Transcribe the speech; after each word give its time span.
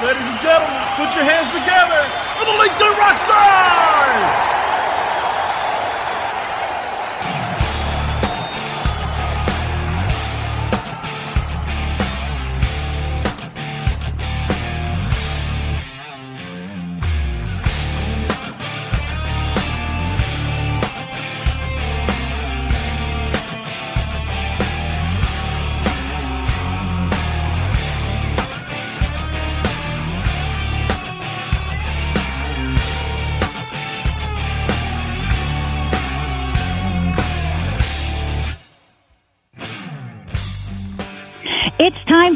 Ladies 0.00 0.22
and 0.22 0.38
gentlemen, 0.38 0.78
put 0.94 1.12
your 1.16 1.24
hands 1.24 1.50
together 1.50 2.06
for 2.38 2.44
the 2.46 2.52
LinkedIn 2.52 2.94
Rockstars! 3.02 4.57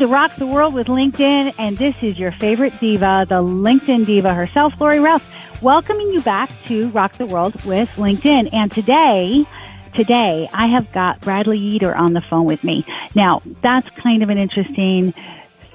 To 0.03 0.09
rock 0.09 0.33
the 0.37 0.49
world 0.49 0.75
with 0.75 0.89
LinkedIn, 0.89 1.55
and 1.59 1.79
this 1.79 1.95
is 2.03 2.19
your 2.19 2.33
favorite 2.33 2.73
diva, 2.81 3.25
the 3.29 3.37
LinkedIn 3.37 4.05
diva 4.05 4.35
herself, 4.35 4.73
Lori 4.81 4.99
Ruff, 4.99 5.23
welcoming 5.63 6.11
you 6.11 6.21
back 6.23 6.51
to 6.65 6.89
Rock 6.89 7.19
the 7.19 7.27
World 7.27 7.55
with 7.65 7.89
LinkedIn. 7.91 8.53
And 8.53 8.73
today, 8.73 9.47
today, 9.95 10.51
I 10.53 10.67
have 10.67 10.91
got 10.91 11.21
Bradley 11.21 11.61
Yeater 11.61 11.97
on 11.97 12.15
the 12.15 12.21
phone 12.29 12.47
with 12.47 12.65
me. 12.65 12.85
Now, 13.15 13.43
that's 13.63 13.89
kind 13.91 14.25
of 14.25 14.29
an 14.29 14.39
interesting 14.39 15.15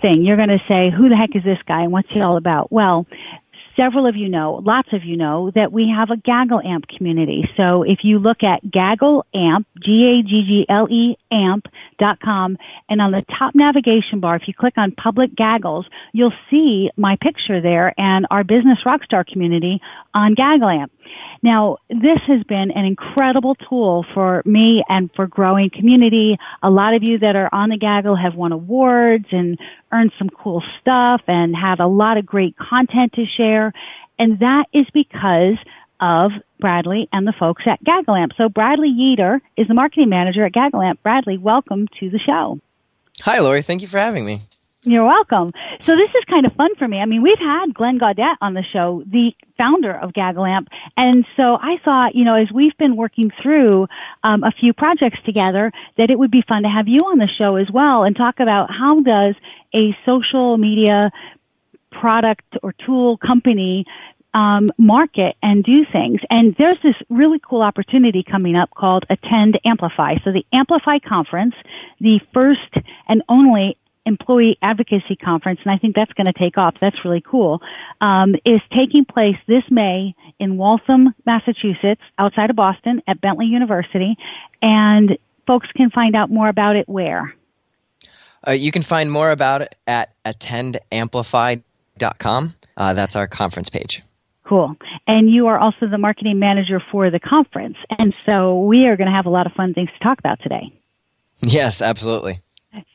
thing. 0.02 0.24
You're 0.26 0.36
going 0.36 0.50
to 0.50 0.62
say, 0.68 0.90
who 0.90 1.08
the 1.08 1.16
heck 1.16 1.34
is 1.34 1.46
this 1.46 1.60
guy 1.66 1.84
and 1.84 1.94
what's 1.94 2.10
he 2.10 2.20
all 2.20 2.36
about? 2.36 2.70
Well, 2.70 3.08
several 3.78 4.08
of 4.08 4.16
you 4.16 4.28
know, 4.28 4.62
lots 4.66 4.90
of 4.92 5.06
you 5.06 5.16
know, 5.16 5.52
that 5.56 5.72
we 5.72 5.94
have 5.96 6.10
a 6.10 6.18
Gaggle 6.18 6.62
AMP 6.62 6.88
community. 6.98 7.48
So 7.56 7.84
if 7.84 8.00
you 8.04 8.20
look 8.20 8.44
at 8.44 8.70
Gaggle 8.70 9.26
AMP, 9.34 9.68
G-A-G-G-L-E 9.84 11.16
AMP 11.32 11.66
dot 12.00 12.20
com, 12.20 12.58
and 12.90 13.02
on 13.02 13.12
the 13.12 13.24
top 13.38 13.56
navigation 13.56 14.20
bar, 14.20 14.36
if 14.36 14.44
you 14.48 14.54
click 14.54 14.74
on 14.78 14.92
public 14.92 15.36
Gaggles, 15.36 15.86
you'll 16.12 16.34
see 16.50 16.90
my 16.98 17.18
picture 17.22 17.62
there 17.62 17.94
and 17.98 18.26
our 18.32 18.44
business 18.44 18.80
rockstar 18.86 19.26
community 19.26 19.80
on 20.14 20.34
Gaggle 20.34 20.70
AMP. 20.70 20.92
Now, 21.42 21.78
this 21.90 22.20
has 22.28 22.44
been 22.44 22.72
an 22.72 22.86
incredible 22.86 23.56
tool 23.56 24.06
for 24.14 24.42
me 24.46 24.84
and 24.90 25.10
for 25.16 25.28
growing 25.28 25.70
community. 25.70 26.38
A 26.64 26.70
lot 26.70 26.94
of 26.94 27.04
you 27.04 27.20
that 27.20 27.36
are 27.36 27.50
on 27.52 27.70
the 27.70 27.78
Gaggle 27.78 28.16
have 28.16 28.36
won 28.36 28.52
awards 28.52 29.26
and 29.32 29.58
earned 29.92 30.12
some 30.18 30.30
cool 30.30 30.64
stuff 30.82 31.22
and 31.28 31.56
have 31.56 31.80
a 31.80 31.88
lot 31.88 32.18
of 32.18 32.26
great 32.26 32.56
content 32.58 33.14
to 33.14 33.26
share. 33.26 33.74
And 34.20 34.40
that 34.40 34.66
is 34.74 34.88
because 34.94 35.58
of 36.00 36.32
Bradley 36.60 37.08
and 37.12 37.28
the 37.28 37.34
folks 37.40 37.64
at 37.66 37.84
GaggleAMP. 37.84 38.32
So 38.38 38.50
Bradley 38.50 38.90
Yeater 38.90 39.40
is 39.56 39.68
the 39.68 39.74
marketing 39.74 40.10
manager 40.10 40.46
at 40.46 40.54
GaggleAMP. 40.54 41.02
Bradley, 41.04 41.38
welcome 41.38 41.88
to 42.00 42.10
the 42.10 42.20
show. 42.20 42.60
Hi, 43.22 43.40
Lori. 43.40 43.62
Thank 43.62 43.82
you 43.82 43.88
for 43.88 43.98
having 43.98 44.26
me. 44.26 44.42
You're 44.84 45.06
welcome. 45.06 45.50
So 45.82 45.96
this 45.96 46.10
is 46.10 46.24
kind 46.30 46.46
of 46.46 46.54
fun 46.54 46.76
for 46.76 46.88
me. 46.88 47.00
I 47.00 47.06
mean, 47.06 47.24
we've 47.24 47.40
had 47.40 47.74
Glenn 47.74 47.98
Gaudet 47.98 48.38
on 48.42 48.54
the 48.54 48.64
show, 48.72 49.04
the 49.08 49.32
founder 49.58 49.92
of 49.92 50.12
GaggleAMP, 50.14 50.68
and 50.96 51.26
so 51.36 51.56
I 51.56 51.78
thought, 51.84 52.14
you 52.14 52.24
know, 52.24 52.36
as 52.36 52.48
we've 52.54 52.78
been 52.78 52.96
working 52.96 53.32
through 53.42 53.88
um, 54.24 54.44
a 54.44 54.52
few 54.52 54.74
projects 54.74 55.18
together, 55.26 55.72
that 55.98 56.12
it 56.12 56.20
would 56.20 56.30
be 56.30 56.44
fun 56.48 56.62
to 56.62 56.70
have 56.70 56.88
you 56.88 57.00
on 57.00 57.18
the 57.18 57.28
show 57.40 57.56
as 57.56 57.68
well 57.74 58.04
and 58.04 58.16
talk 58.16 58.40
about 58.40 58.70
how 58.70 59.02
does 59.02 59.34
a 59.74 59.98
social 60.06 60.58
media 60.58 61.12
product 61.92 62.46
or 62.62 62.74
tool 62.86 63.18
company 63.18 63.84
um, 64.36 64.68
market 64.78 65.36
and 65.42 65.64
do 65.64 65.86
things. 65.92 66.20
And 66.30 66.56
there's 66.60 66.78
this 66.84 66.96
really 67.10 67.40
cool 67.40 67.64
opportunity 67.64 68.24
coming 68.24 68.60
up 68.60 68.70
called 68.70 69.06
Attend 69.10 69.60
Amplify. 69.66 70.16
So 70.24 70.32
the 70.32 70.46
Amplify 70.54 71.00
conference, 71.00 71.56
the 72.00 72.20
first 72.32 72.86
and 73.08 73.24
only 73.28 73.76
employee 74.08 74.58
advocacy 74.62 75.16
conference, 75.16 75.60
and 75.64 75.72
I 75.72 75.78
think 75.78 75.96
that's 75.96 76.12
going 76.14 76.26
to 76.26 76.34
take 76.34 76.58
off. 76.58 76.76
That's 76.82 77.06
really 77.06 77.22
cool. 77.22 77.62
Um, 78.02 78.34
is 78.46 78.62
taking 78.72 79.06
place 79.06 79.38
this 79.48 79.64
May 79.70 80.16
in 80.40 80.58
Waltham, 80.58 81.14
Massachusetts, 81.26 82.02
outside 82.18 82.50
of 82.50 82.56
Boston, 82.56 83.04
at 83.08 83.22
Bentley 83.22 83.46
University, 83.46 84.18
and 84.62 85.18
folks 85.46 85.68
can 85.76 85.92
find 85.92 86.16
out 86.16 86.32
more 86.32 86.50
about 86.50 86.76
it 86.76 86.90
where. 86.90 87.36
Uh, 88.48 88.52
you 88.52 88.72
can 88.72 88.82
find 88.82 89.12
more 89.12 89.30
about 89.32 89.62
it 89.62 89.76
at 89.86 90.14
attendamplify.com. 90.24 92.56
Uh, 92.78 92.94
that's 92.94 93.16
our 93.16 93.28
conference 93.28 93.70
page. 93.70 94.02
Cool. 94.44 94.76
And 95.06 95.30
you 95.30 95.48
are 95.48 95.60
also 95.60 95.88
the 95.88 95.98
marketing 95.98 96.40
manager 96.40 96.82
for 96.92 97.12
the 97.12 97.20
conference. 97.20 97.76
And 97.98 98.14
so 98.26 98.62
we 98.62 98.86
are 98.86 98.96
going 98.96 99.10
to 99.10 99.14
have 99.14 99.26
a 99.26 99.30
lot 99.30 99.46
of 99.46 99.52
fun 99.54 99.74
things 99.74 99.90
to 99.98 100.04
talk 100.04 100.20
about 100.20 100.40
today. 100.42 100.72
Yes, 101.42 101.82
absolutely. 101.82 102.40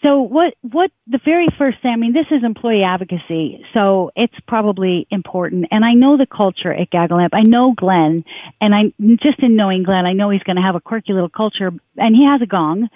So 0.03 0.21
what, 0.21 0.55
what 0.61 0.91
the 1.07 1.21
very 1.25 1.49
first 1.59 1.81
thing, 1.83 1.93
I 1.93 1.97
mean, 1.97 2.13
this 2.13 2.27
is 2.31 2.45
employee 2.45 2.83
advocacy, 2.83 3.65
so 3.73 4.11
it's 4.15 4.35
probably 4.47 5.07
important. 5.11 5.67
And 5.71 5.85
I 5.85 5.95
know 5.95 6.17
the 6.17 6.27
culture 6.27 6.73
at 6.73 6.91
GaggleAMP. 6.91 7.31
I 7.33 7.43
know 7.47 7.75
Glenn, 7.77 8.25
and 8.61 8.75
I, 8.75 8.93
just 9.23 9.41
in 9.41 9.57
knowing 9.57 9.83
Glenn, 9.83 10.07
I 10.07 10.13
know 10.13 10.31
he's 10.31 10.43
going 10.43 10.57
to 10.57 10.63
have 10.63 10.75
a 10.75 10.81
quirky 10.81 11.13
little 11.13 11.31
culture, 11.31 11.73
and 11.97 12.15
he 12.15 12.27
has 12.27 12.43
a 12.43 12.47
gong. 12.47 12.89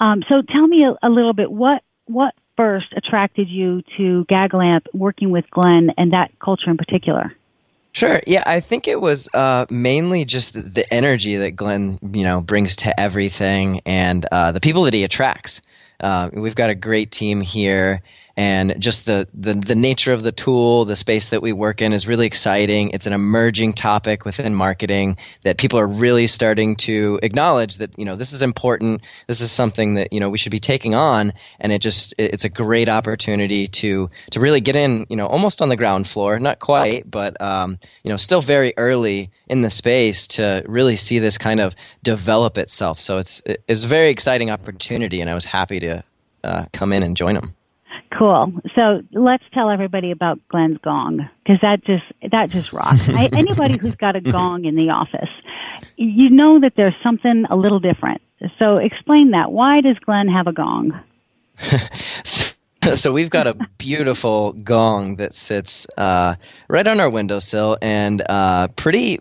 Um, 0.00 0.22
so 0.28 0.42
tell 0.42 0.66
me 0.66 0.84
a, 0.84 1.06
a 1.06 1.10
little 1.10 1.34
bit, 1.34 1.50
what, 1.50 1.82
what 2.06 2.34
first 2.56 2.86
attracted 2.96 3.48
you 3.48 3.82
to 3.96 4.24
GaggleAMP 4.30 4.86
working 4.92 5.30
with 5.30 5.44
Glenn 5.50 5.90
and 5.98 6.12
that 6.12 6.30
culture 6.38 6.70
in 6.70 6.76
particular? 6.76 7.32
Sure. 7.92 8.20
Yeah, 8.26 8.42
I 8.44 8.58
think 8.58 8.88
it 8.88 9.00
was 9.00 9.28
uh, 9.32 9.66
mainly 9.70 10.24
just 10.24 10.54
the, 10.54 10.62
the, 10.62 10.94
energy 10.94 11.36
that 11.36 11.52
Glenn, 11.52 12.00
you 12.12 12.24
know, 12.24 12.40
brings 12.40 12.76
to 12.76 12.98
everything, 13.00 13.82
and 13.86 14.26
uh, 14.32 14.50
the 14.50 14.60
people 14.60 14.82
that 14.84 14.94
he 14.94 15.04
attracts. 15.04 15.60
Uh, 16.00 16.30
we've 16.32 16.54
got 16.54 16.70
a 16.70 16.74
great 16.74 17.10
team 17.10 17.40
here, 17.40 18.02
and 18.36 18.74
just 18.80 19.06
the, 19.06 19.28
the 19.32 19.54
the 19.54 19.74
nature 19.76 20.12
of 20.12 20.22
the 20.22 20.32
tool, 20.32 20.84
the 20.84 20.96
space 20.96 21.28
that 21.28 21.40
we 21.40 21.52
work 21.52 21.82
in 21.82 21.92
is 21.92 22.08
really 22.08 22.26
exciting. 22.26 22.90
It's 22.90 23.06
an 23.06 23.12
emerging 23.12 23.74
topic 23.74 24.24
within 24.24 24.54
marketing 24.54 25.18
that 25.42 25.56
people 25.56 25.78
are 25.78 25.86
really 25.86 26.26
starting 26.26 26.76
to 26.76 27.20
acknowledge 27.22 27.76
that 27.76 27.96
you 27.98 28.04
know 28.04 28.16
this 28.16 28.32
is 28.32 28.42
important. 28.42 29.02
This 29.28 29.40
is 29.40 29.52
something 29.52 29.94
that 29.94 30.12
you 30.12 30.18
know 30.18 30.30
we 30.30 30.38
should 30.38 30.52
be 30.52 30.60
taking 30.60 30.94
on, 30.94 31.32
and 31.60 31.72
it 31.72 31.80
just 31.80 32.14
it's 32.18 32.44
a 32.44 32.48
great 32.48 32.88
opportunity 32.88 33.68
to 33.68 34.10
to 34.30 34.40
really 34.40 34.60
get 34.60 34.74
in, 34.74 35.06
you 35.08 35.16
know, 35.16 35.26
almost 35.26 35.62
on 35.62 35.68
the 35.68 35.76
ground 35.76 36.08
floor, 36.08 36.38
not 36.40 36.58
quite, 36.58 37.08
but 37.08 37.40
um, 37.40 37.78
you 38.02 38.10
know, 38.10 38.16
still 38.16 38.42
very 38.42 38.74
early 38.76 39.30
in 39.46 39.62
the 39.62 39.70
space 39.70 40.26
to 40.28 40.64
really 40.66 40.96
see 40.96 41.20
this 41.20 41.38
kind 41.38 41.60
of 41.60 41.76
develop 42.02 42.58
itself. 42.58 42.98
So 42.98 43.18
it's 43.18 43.42
it's 43.46 43.84
a 43.84 43.88
very 43.88 44.10
exciting 44.10 44.50
opportunity, 44.50 45.20
and 45.20 45.30
I 45.30 45.34
was 45.34 45.44
happy 45.44 45.80
to 45.80 46.04
uh, 46.42 46.64
come 46.72 46.92
in 46.92 47.04
and 47.04 47.16
join 47.16 47.34
them. 47.34 47.54
Cool. 48.18 48.52
So 48.76 49.02
let's 49.12 49.42
tell 49.52 49.70
everybody 49.70 50.10
about 50.10 50.38
Glenn's 50.48 50.78
gong 50.84 51.28
because 51.42 51.60
that 51.62 51.84
just 51.84 52.04
that 52.30 52.50
just 52.50 52.72
rocks. 52.72 53.08
I, 53.08 53.26
anybody 53.32 53.76
who's 53.76 53.96
got 53.96 54.14
a 54.14 54.20
gong 54.20 54.66
in 54.66 54.76
the 54.76 54.90
office, 54.90 55.30
you 55.96 56.30
know 56.30 56.60
that 56.60 56.74
there's 56.76 56.94
something 57.02 57.44
a 57.50 57.56
little 57.56 57.80
different. 57.80 58.20
So 58.58 58.74
explain 58.74 59.32
that. 59.32 59.50
Why 59.50 59.80
does 59.80 59.98
Glenn 59.98 60.28
have 60.28 60.46
a 60.46 60.52
gong? 60.52 61.00
so 62.24 63.12
we've 63.12 63.30
got 63.30 63.46
a 63.46 63.56
beautiful 63.78 64.52
gong 64.52 65.16
that 65.16 65.34
sits 65.34 65.86
uh, 65.96 66.36
right 66.68 66.86
on 66.86 67.00
our 67.00 67.10
windowsill 67.10 67.78
and 67.82 68.22
uh, 68.28 68.68
pretty 68.68 69.20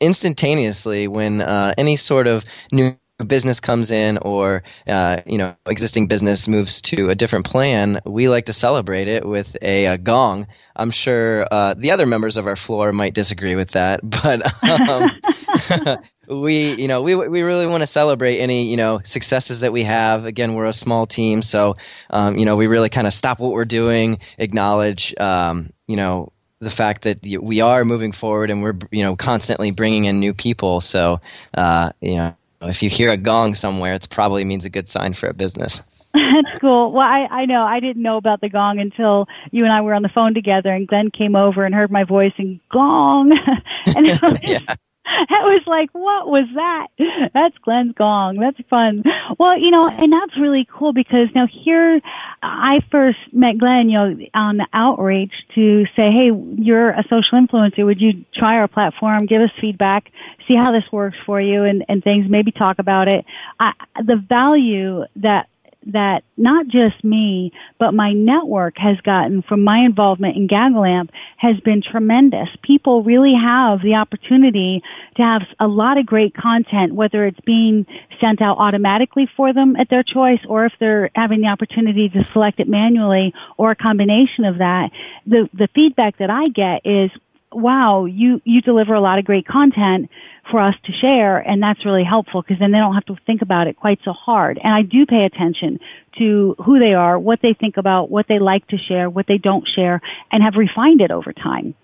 instantaneously 0.00 1.08
when 1.08 1.40
uh, 1.40 1.74
any 1.76 1.96
sort 1.96 2.26
of 2.26 2.44
new 2.72 2.96
business 3.24 3.60
comes 3.60 3.90
in 3.90 4.18
or 4.18 4.62
uh, 4.86 5.20
you 5.26 5.38
know 5.38 5.56
existing 5.66 6.06
business 6.06 6.46
moves 6.48 6.82
to 6.82 7.10
a 7.10 7.14
different 7.14 7.46
plan, 7.46 8.00
we 8.04 8.28
like 8.28 8.46
to 8.46 8.52
celebrate 8.52 9.08
it 9.08 9.24
with 9.24 9.56
a, 9.62 9.86
a 9.86 9.98
gong. 9.98 10.46
I'm 10.76 10.92
sure 10.92 11.44
uh, 11.50 11.74
the 11.74 11.90
other 11.90 12.06
members 12.06 12.36
of 12.36 12.46
our 12.46 12.54
floor 12.54 12.92
might 12.92 13.14
disagree 13.14 13.56
with 13.56 13.72
that, 13.72 14.00
but 14.02 14.42
um, 14.88 15.98
we, 16.28 16.74
you 16.74 16.88
know, 16.88 17.02
we 17.02 17.14
we 17.14 17.42
really 17.42 17.66
want 17.66 17.82
to 17.82 17.86
celebrate 17.86 18.38
any, 18.38 18.66
you 18.70 18.76
know, 18.76 19.00
successes 19.02 19.60
that 19.60 19.72
we 19.72 19.82
have. 19.82 20.24
Again, 20.24 20.54
we're 20.54 20.66
a 20.66 20.72
small 20.72 21.06
team, 21.06 21.42
so 21.42 21.74
um, 22.10 22.38
you 22.38 22.44
know, 22.44 22.56
we 22.56 22.68
really 22.68 22.88
kind 22.88 23.06
of 23.06 23.12
stop 23.12 23.40
what 23.40 23.52
we're 23.52 23.64
doing, 23.64 24.20
acknowledge, 24.38 25.14
um, 25.18 25.72
you 25.88 25.96
know, 25.96 26.32
the 26.60 26.70
fact 26.70 27.02
that 27.02 27.24
we 27.40 27.60
are 27.60 27.84
moving 27.84 28.12
forward 28.12 28.50
and 28.50 28.62
we're, 28.62 28.76
you 28.90 29.04
know, 29.04 29.16
constantly 29.16 29.70
bringing 29.70 30.06
in 30.06 30.18
new 30.18 30.34
people. 30.34 30.80
So, 30.80 31.20
uh, 31.54 31.90
you 32.00 32.16
know, 32.16 32.34
if 32.62 32.82
you 32.82 32.90
hear 32.90 33.10
a 33.10 33.16
gong 33.16 33.54
somewhere, 33.54 33.94
it 33.94 34.08
probably 34.10 34.44
means 34.44 34.64
a 34.64 34.70
good 34.70 34.88
sign 34.88 35.14
for 35.14 35.28
a 35.28 35.34
business. 35.34 35.80
That's 36.14 36.60
cool. 36.60 36.92
Well, 36.92 37.06
I, 37.06 37.26
I 37.30 37.44
know 37.46 37.62
I 37.62 37.80
didn't 37.80 38.02
know 38.02 38.16
about 38.16 38.40
the 38.40 38.48
gong 38.48 38.78
until 38.78 39.26
you 39.50 39.64
and 39.64 39.72
I 39.72 39.82
were 39.82 39.94
on 39.94 40.02
the 40.02 40.08
phone 40.08 40.34
together, 40.34 40.72
and 40.72 40.86
Glenn 40.86 41.10
came 41.10 41.36
over 41.36 41.64
and 41.64 41.74
heard 41.74 41.90
my 41.90 42.04
voice 42.04 42.32
and 42.38 42.60
gong, 42.70 43.32
and 43.86 44.06
it 44.06 44.22
was, 44.22 44.38
yeah. 44.42 44.74
I 45.30 45.40
was 45.44 45.62
like, 45.66 45.90
what 45.92 46.28
was 46.28 46.48
that? 46.54 46.88
That's 47.34 47.56
Glenn's 47.64 47.94
gong. 47.94 48.36
That's 48.36 48.58
fun. 48.68 49.02
Well, 49.38 49.58
you 49.58 49.70
know, 49.70 49.88
and 49.88 50.12
that's 50.12 50.38
really 50.38 50.66
cool 50.70 50.92
because 50.92 51.28
now 51.34 51.46
here, 51.64 52.00
I 52.42 52.80
first 52.90 53.18
met 53.32 53.58
Glenn, 53.58 53.88
you 53.88 53.98
know, 53.98 54.16
on 54.34 54.58
the 54.58 54.66
outreach 54.72 55.32
to 55.54 55.84
say, 55.96 56.10
hey, 56.12 56.30
you're 56.56 56.90
a 56.90 57.02
social 57.04 57.40
influencer. 57.40 57.84
Would 57.84 58.00
you 58.00 58.24
try 58.34 58.56
our 58.56 58.68
platform? 58.68 59.26
Give 59.26 59.42
us 59.42 59.50
feedback, 59.60 60.10
see 60.46 60.54
how 60.54 60.72
this 60.72 60.90
works 60.92 61.16
for 61.26 61.40
you 61.40 61.64
and, 61.64 61.84
and 61.88 62.02
things, 62.02 62.26
maybe 62.28 62.52
talk 62.52 62.78
about 62.78 63.08
it. 63.12 63.24
I, 63.58 63.72
the 63.96 64.16
value 64.28 65.04
that 65.16 65.48
that 65.86 66.22
not 66.36 66.66
just 66.66 67.02
me, 67.02 67.52
but 67.78 67.92
my 67.92 68.12
network 68.12 68.74
has 68.78 68.96
gotten 69.02 69.42
from 69.42 69.64
my 69.64 69.78
involvement 69.84 70.36
in 70.36 70.48
GaggleAmp 70.48 71.10
has 71.36 71.58
been 71.60 71.82
tremendous. 71.82 72.48
People 72.62 73.02
really 73.02 73.34
have 73.34 73.80
the 73.82 73.94
opportunity 73.94 74.82
to 75.16 75.22
have 75.22 75.42
a 75.60 75.66
lot 75.66 75.98
of 75.98 76.06
great 76.06 76.34
content, 76.34 76.94
whether 76.94 77.26
it's 77.26 77.40
being 77.40 77.86
sent 78.20 78.42
out 78.42 78.58
automatically 78.58 79.28
for 79.36 79.52
them 79.52 79.76
at 79.76 79.88
their 79.88 80.02
choice 80.02 80.40
or 80.48 80.66
if 80.66 80.72
they're 80.80 81.10
having 81.14 81.40
the 81.40 81.48
opportunity 81.48 82.08
to 82.08 82.22
select 82.32 82.60
it 82.60 82.68
manually 82.68 83.32
or 83.56 83.70
a 83.70 83.76
combination 83.76 84.44
of 84.44 84.58
that. 84.58 84.90
The, 85.26 85.48
the 85.52 85.68
feedback 85.74 86.18
that 86.18 86.30
I 86.30 86.44
get 86.44 86.82
is, 86.84 87.10
wow, 87.52 88.04
you, 88.04 88.40
you 88.44 88.60
deliver 88.60 88.94
a 88.94 89.00
lot 89.00 89.18
of 89.18 89.24
great 89.24 89.46
content 89.46 90.10
for 90.50 90.60
us 90.60 90.74
to 90.84 90.92
share 90.92 91.38
and 91.38 91.62
that's 91.62 91.84
really 91.84 92.04
helpful 92.04 92.42
because 92.42 92.58
then 92.58 92.72
they 92.72 92.78
don't 92.78 92.94
have 92.94 93.04
to 93.06 93.16
think 93.26 93.42
about 93.42 93.66
it 93.66 93.76
quite 93.76 93.98
so 94.04 94.12
hard. 94.12 94.58
And 94.62 94.72
I 94.72 94.82
do 94.82 95.06
pay 95.06 95.24
attention 95.24 95.78
to 96.18 96.56
who 96.64 96.78
they 96.78 96.94
are, 96.94 97.18
what 97.18 97.40
they 97.42 97.54
think 97.58 97.76
about, 97.76 98.10
what 98.10 98.26
they 98.28 98.38
like 98.38 98.66
to 98.68 98.76
share, 98.78 99.10
what 99.10 99.26
they 99.26 99.38
don't 99.38 99.68
share, 99.76 100.00
and 100.32 100.42
have 100.42 100.54
refined 100.56 101.00
it 101.00 101.10
over 101.10 101.32
time. 101.32 101.74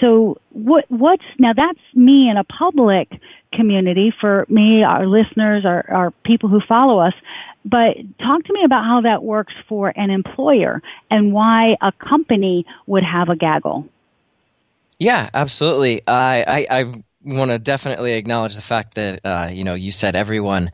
So 0.00 0.40
what, 0.50 0.84
what's, 0.88 1.22
now 1.38 1.52
that's 1.56 1.78
me 1.94 2.28
in 2.28 2.36
a 2.36 2.44
public 2.44 3.08
community 3.52 4.12
for 4.20 4.46
me, 4.48 4.82
our 4.82 5.06
listeners, 5.06 5.64
our, 5.64 5.84
our 5.88 6.10
people 6.24 6.48
who 6.48 6.60
follow 6.68 6.98
us. 6.98 7.14
But 7.64 7.96
talk 8.18 8.42
to 8.44 8.52
me 8.52 8.60
about 8.64 8.84
how 8.84 9.02
that 9.02 9.22
works 9.22 9.52
for 9.68 9.92
an 9.94 10.10
employer 10.10 10.82
and 11.10 11.32
why 11.32 11.76
a 11.80 11.92
company 11.92 12.66
would 12.86 13.04
have 13.04 13.28
a 13.28 13.36
gaggle. 13.36 13.88
Yeah, 15.02 15.28
absolutely. 15.34 16.02
I, 16.06 16.44
I, 16.70 16.80
I 16.80 16.94
want 17.24 17.50
to 17.50 17.58
definitely 17.58 18.12
acknowledge 18.14 18.54
the 18.54 18.62
fact 18.62 18.94
that 18.94 19.20
uh, 19.24 19.48
you 19.52 19.64
know 19.64 19.74
you 19.74 19.90
said 19.90 20.14
everyone 20.14 20.70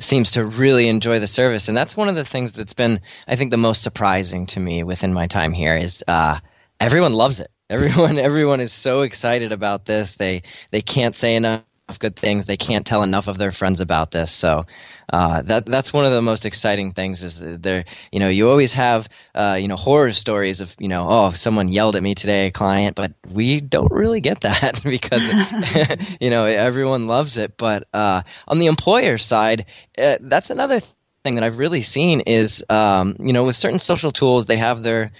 seems 0.00 0.32
to 0.32 0.44
really 0.44 0.88
enjoy 0.88 1.18
the 1.18 1.26
service, 1.26 1.68
and 1.68 1.76
that's 1.76 1.96
one 1.96 2.08
of 2.08 2.14
the 2.14 2.24
things 2.24 2.54
that's 2.54 2.74
been 2.74 3.00
I 3.26 3.36
think 3.36 3.50
the 3.50 3.56
most 3.56 3.82
surprising 3.82 4.46
to 4.48 4.60
me 4.60 4.84
within 4.84 5.12
my 5.12 5.26
time 5.26 5.52
here 5.52 5.76
is 5.76 6.04
uh, 6.06 6.38
everyone 6.80 7.12
loves 7.12 7.40
it. 7.40 7.50
Everyone 7.70 8.18
everyone 8.18 8.60
is 8.60 8.72
so 8.72 9.00
excited 9.02 9.50
about 9.52 9.86
this. 9.86 10.14
They 10.16 10.42
they 10.70 10.82
can't 10.82 11.16
say 11.16 11.36
enough 11.36 11.62
good 11.98 12.16
things. 12.16 12.46
They 12.46 12.56
can't 12.56 12.86
tell 12.86 13.02
enough 13.02 13.28
of 13.28 13.38
their 13.38 13.52
friends 13.52 13.80
about 13.80 14.10
this. 14.10 14.32
So 14.32 14.64
uh, 15.12 15.42
that 15.42 15.66
that's 15.66 15.92
one 15.92 16.06
of 16.06 16.12
the 16.12 16.22
most 16.22 16.46
exciting 16.46 16.92
things. 16.92 17.22
Is 17.22 17.60
there, 17.60 17.84
you 18.10 18.20
know, 18.20 18.28
you 18.28 18.50
always 18.50 18.72
have 18.74 19.08
uh, 19.34 19.58
you 19.60 19.68
know 19.68 19.76
horror 19.76 20.12
stories 20.12 20.60
of 20.60 20.74
you 20.78 20.88
know 20.88 21.06
oh 21.08 21.30
someone 21.30 21.68
yelled 21.68 21.96
at 21.96 22.02
me 22.02 22.14
today, 22.14 22.46
a 22.46 22.50
client, 22.50 22.96
but 22.96 23.12
we 23.28 23.60
don't 23.60 23.92
really 23.92 24.20
get 24.20 24.42
that 24.42 24.82
because 24.84 25.28
you 26.20 26.30
know 26.30 26.44
everyone 26.44 27.06
loves 27.06 27.36
it. 27.36 27.56
But 27.56 27.88
uh, 27.92 28.22
on 28.46 28.58
the 28.58 28.66
employer 28.66 29.18
side, 29.18 29.66
uh, 29.98 30.18
that's 30.20 30.50
another 30.50 30.80
thing 31.24 31.36
that 31.36 31.44
I've 31.44 31.58
really 31.58 31.82
seen 31.82 32.20
is 32.20 32.64
um, 32.68 33.16
you 33.20 33.32
know 33.32 33.44
with 33.44 33.56
certain 33.56 33.78
social 33.78 34.12
tools 34.12 34.46
they 34.46 34.56
have 34.56 34.82
their 34.82 35.12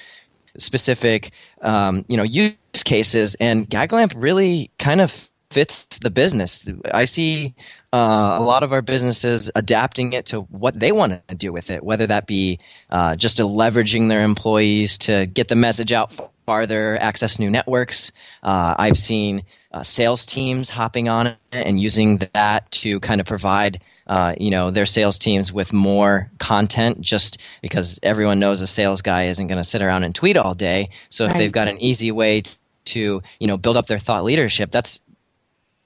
specific 0.59 1.33
um, 1.61 2.05
you 2.09 2.17
know 2.17 2.25
use 2.25 2.55
cases 2.85 3.37
and 3.37 3.69
GaggleAmp 3.69 4.15
really 4.17 4.71
kind 4.79 5.01
of 5.01 5.29
fits 5.53 5.85
the 6.01 6.11
business. 6.11 6.65
I 6.93 7.05
see 7.05 7.55
uh, 7.93 8.39
a 8.41 8.43
lot 8.43 8.63
of 8.63 8.73
our 8.73 8.81
businesses 8.81 9.51
adapting 9.55 10.15
it 10.15 10.27
to 10.27 10.41
what 10.41 10.79
they 10.79 10.93
want 10.93 11.27
to 11.29 11.35
do 11.35 11.53
with 11.53 11.71
it, 11.71 11.85
whether 11.85 12.07
that 12.07 12.27
be 12.27 12.59
uh, 12.89 13.17
just 13.17 13.37
leveraging 13.39 14.09
their 14.09 14.25
employees 14.25 14.99
to 14.99 15.27
get 15.27 15.49
the 15.49 15.55
message 15.55 15.93
out 15.93 16.13
farther, 16.47 16.97
access 16.99 17.39
new 17.39 17.51
networks. 17.51 18.13
Uh, 18.43 18.75
I've 18.79 18.99
seen 18.99 19.43
uh, 19.71 19.83
sales 19.83 20.27
teams 20.27 20.71
hopping 20.71 21.09
on 21.09 21.27
it 21.27 21.37
and 21.53 21.81
using 21.81 22.19
that 22.33 22.71
to 22.73 23.01
kind 23.01 23.21
of 23.21 23.27
provide. 23.27 23.83
Uh, 24.05 24.35
you 24.37 24.51
know 24.51 24.73
their 24.73 24.85
sales 24.85 25.17
teams 25.21 25.53
with 25.53 25.73
more 25.73 26.29
content 26.41 27.01
just 27.01 27.39
because 27.63 28.01
everyone 28.03 28.41
knows 28.41 28.61
a 28.61 28.67
sales 28.67 29.01
guy 29.01 29.27
isn't 29.27 29.47
going 29.47 29.63
to 29.63 29.65
sit 29.65 29.81
around 29.81 30.03
and 30.03 30.13
tweet 30.13 30.37
all 30.37 30.57
day 30.57 30.91
so 31.09 31.25
if 31.25 31.31
right. 31.31 31.39
they've 31.39 31.53
got 31.53 31.69
an 31.69 31.81
easy 31.81 32.11
way 32.11 32.43
to 32.85 33.23
you 33.39 33.47
know 33.47 33.57
build 33.57 33.77
up 33.77 33.87
their 33.87 34.01
thought 34.01 34.25
leadership 34.25 34.73
that's 34.73 35.01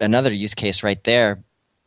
another 0.00 0.32
use 0.32 0.54
case 0.54 0.82
right 0.82 1.02
there. 1.04 1.42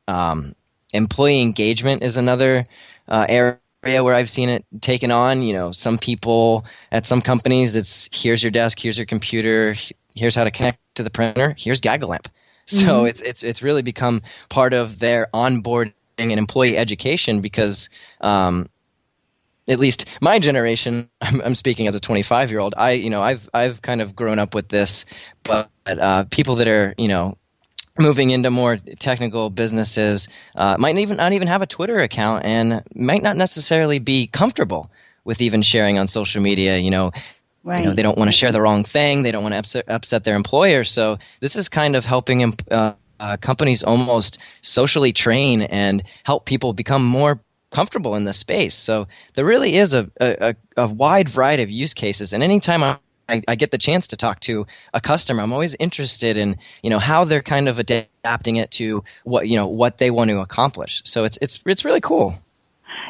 Um, 0.08 0.56
employee 0.94 1.42
engagement 1.42 2.04
is 2.04 2.18
another 2.18 2.66
uh, 3.08 3.26
area 3.28 3.60
where 3.84 4.16
I've 4.16 4.30
seen 4.30 4.50
it 4.50 4.66
taken 4.82 5.12
on. 5.12 5.42
You 5.42 5.54
know, 5.54 5.72
some 5.72 5.98
people 5.98 6.66
at 6.92 7.06
some 7.06 7.22
companies, 7.22 7.76
it's 7.76 8.10
here's 8.12 8.44
your 8.44 8.52
desk, 8.52 8.80
here's 8.80 8.98
your 8.98 9.06
computer, 9.06 9.76
here's 10.16 10.36
how 10.36 10.44
to 10.44 10.52
connect 10.52 10.80
to 10.96 11.04
the 11.04 11.10
printer, 11.10 11.56
here's 11.58 11.82
GaggleAmp. 11.82 12.28
So 12.70 12.86
mm-hmm. 12.86 13.08
it's 13.08 13.22
it's 13.24 13.42
it's 13.42 13.64
really 13.64 13.82
become 13.82 14.22
part 14.48 14.74
of 14.74 15.00
their 15.00 15.28
onboarding 15.34 15.94
and 16.20 16.34
employee 16.34 16.78
education 16.78 17.42
because. 17.42 17.90
Um, 18.22 18.70
at 19.68 19.80
least 19.80 20.06
my 20.20 20.40
generation, 20.40 21.10
I'm, 21.22 21.42
I'm, 21.42 21.56
speaking 21.56 21.88
as 21.88 21.94
a 21.94 22.00
25 22.00 22.50
year 22.50 22.60
old. 22.60 22.74
I, 22.76 22.92
you 22.92 23.10
know, 23.12 23.22
I've 23.22 23.48
I've 23.54 23.82
kind 23.82 24.02
of 24.02 24.16
grown 24.16 24.40
up 24.40 24.56
with 24.56 24.68
this, 24.68 25.06
but 25.44 25.70
uh, 25.88 26.26
people 26.26 26.56
that 26.56 26.68
are, 26.68 26.96
you 26.98 27.08
know, 27.08 27.38
moving 28.00 28.32
into 28.32 28.50
more 28.50 28.78
technical 28.78 29.50
businesses 29.50 30.28
uh, 30.56 30.76
might 30.80 30.98
even 30.98 31.18
not 31.18 31.34
even 31.34 31.48
have 31.48 31.62
a 31.62 31.68
Twitter 31.68 32.00
account 32.00 32.46
and 32.46 32.82
might 32.96 33.22
not 33.22 33.38
necessarily 33.38 34.00
be 34.00 34.28
comfortable 34.28 34.90
with 35.24 35.42
even 35.42 35.62
sharing 35.62 36.00
on 36.00 36.08
social 36.08 36.42
media. 36.42 36.78
You 36.78 36.92
know, 36.92 37.12
right. 37.64 37.80
you 37.80 37.86
know 37.86 37.94
they 37.94 38.02
don't 38.02 38.18
want 38.18 38.30
to 38.30 38.38
share 38.38 38.52
the 38.52 38.62
wrong 38.62 38.84
thing. 38.84 39.22
They 39.22 39.32
don't 39.32 39.44
want 39.44 39.54
to 39.54 39.60
upset, 39.60 39.86
upset 39.88 40.24
their 40.24 40.36
employer. 40.36 40.84
So 40.84 41.20
this 41.40 41.56
is 41.56 41.70
kind 41.70 41.96
of 41.96 42.06
helping 42.06 42.58
uh, 42.72 42.94
uh, 43.20 43.38
companies 43.38 43.84
almost 43.84 44.40
socially 44.62 45.14
train 45.14 45.62
and 45.62 46.04
help 46.24 46.46
people 46.46 46.74
become 46.74 47.04
more 47.04 47.42
comfortable 47.72 48.16
in 48.16 48.24
the 48.24 48.34
space. 48.34 48.76
So 48.76 49.08
there 49.34 49.46
really 49.46 49.76
is 49.76 49.94
a, 49.94 50.10
a, 50.20 50.56
a 50.76 50.88
wide 50.88 51.30
variety 51.30 51.64
of 51.64 51.70
use 51.70 51.94
cases. 51.94 52.34
And 52.34 52.42
anytime 52.42 52.84
I 52.84 52.98
I, 53.30 53.44
I, 53.48 53.56
get 53.56 53.72
the 53.72 53.78
chance 53.78 54.08
to 54.08 54.18
talk 54.18 54.40
to 54.42 54.66
a 54.94 55.00
customer, 55.00 55.44
I'm 55.44 55.54
always 55.54 55.76
interested 55.80 56.38
in 56.38 56.58
you 56.84 56.90
know 56.90 57.00
how 57.00 57.26
they're 57.26 57.42
kind 57.42 57.70
of 57.70 57.80
adapting 57.80 58.58
it 58.58 58.72
to 58.72 59.04
what 59.24 59.48
you 59.48 59.58
know 59.58 59.68
what 59.68 59.98
they 59.98 60.12
want 60.12 60.30
to 60.30 60.40
accomplish. 60.40 61.02
So 61.06 61.24
it's 61.24 61.38
it's 61.42 61.60
it's 61.66 61.86
really 61.86 62.02
cool. 62.02 62.36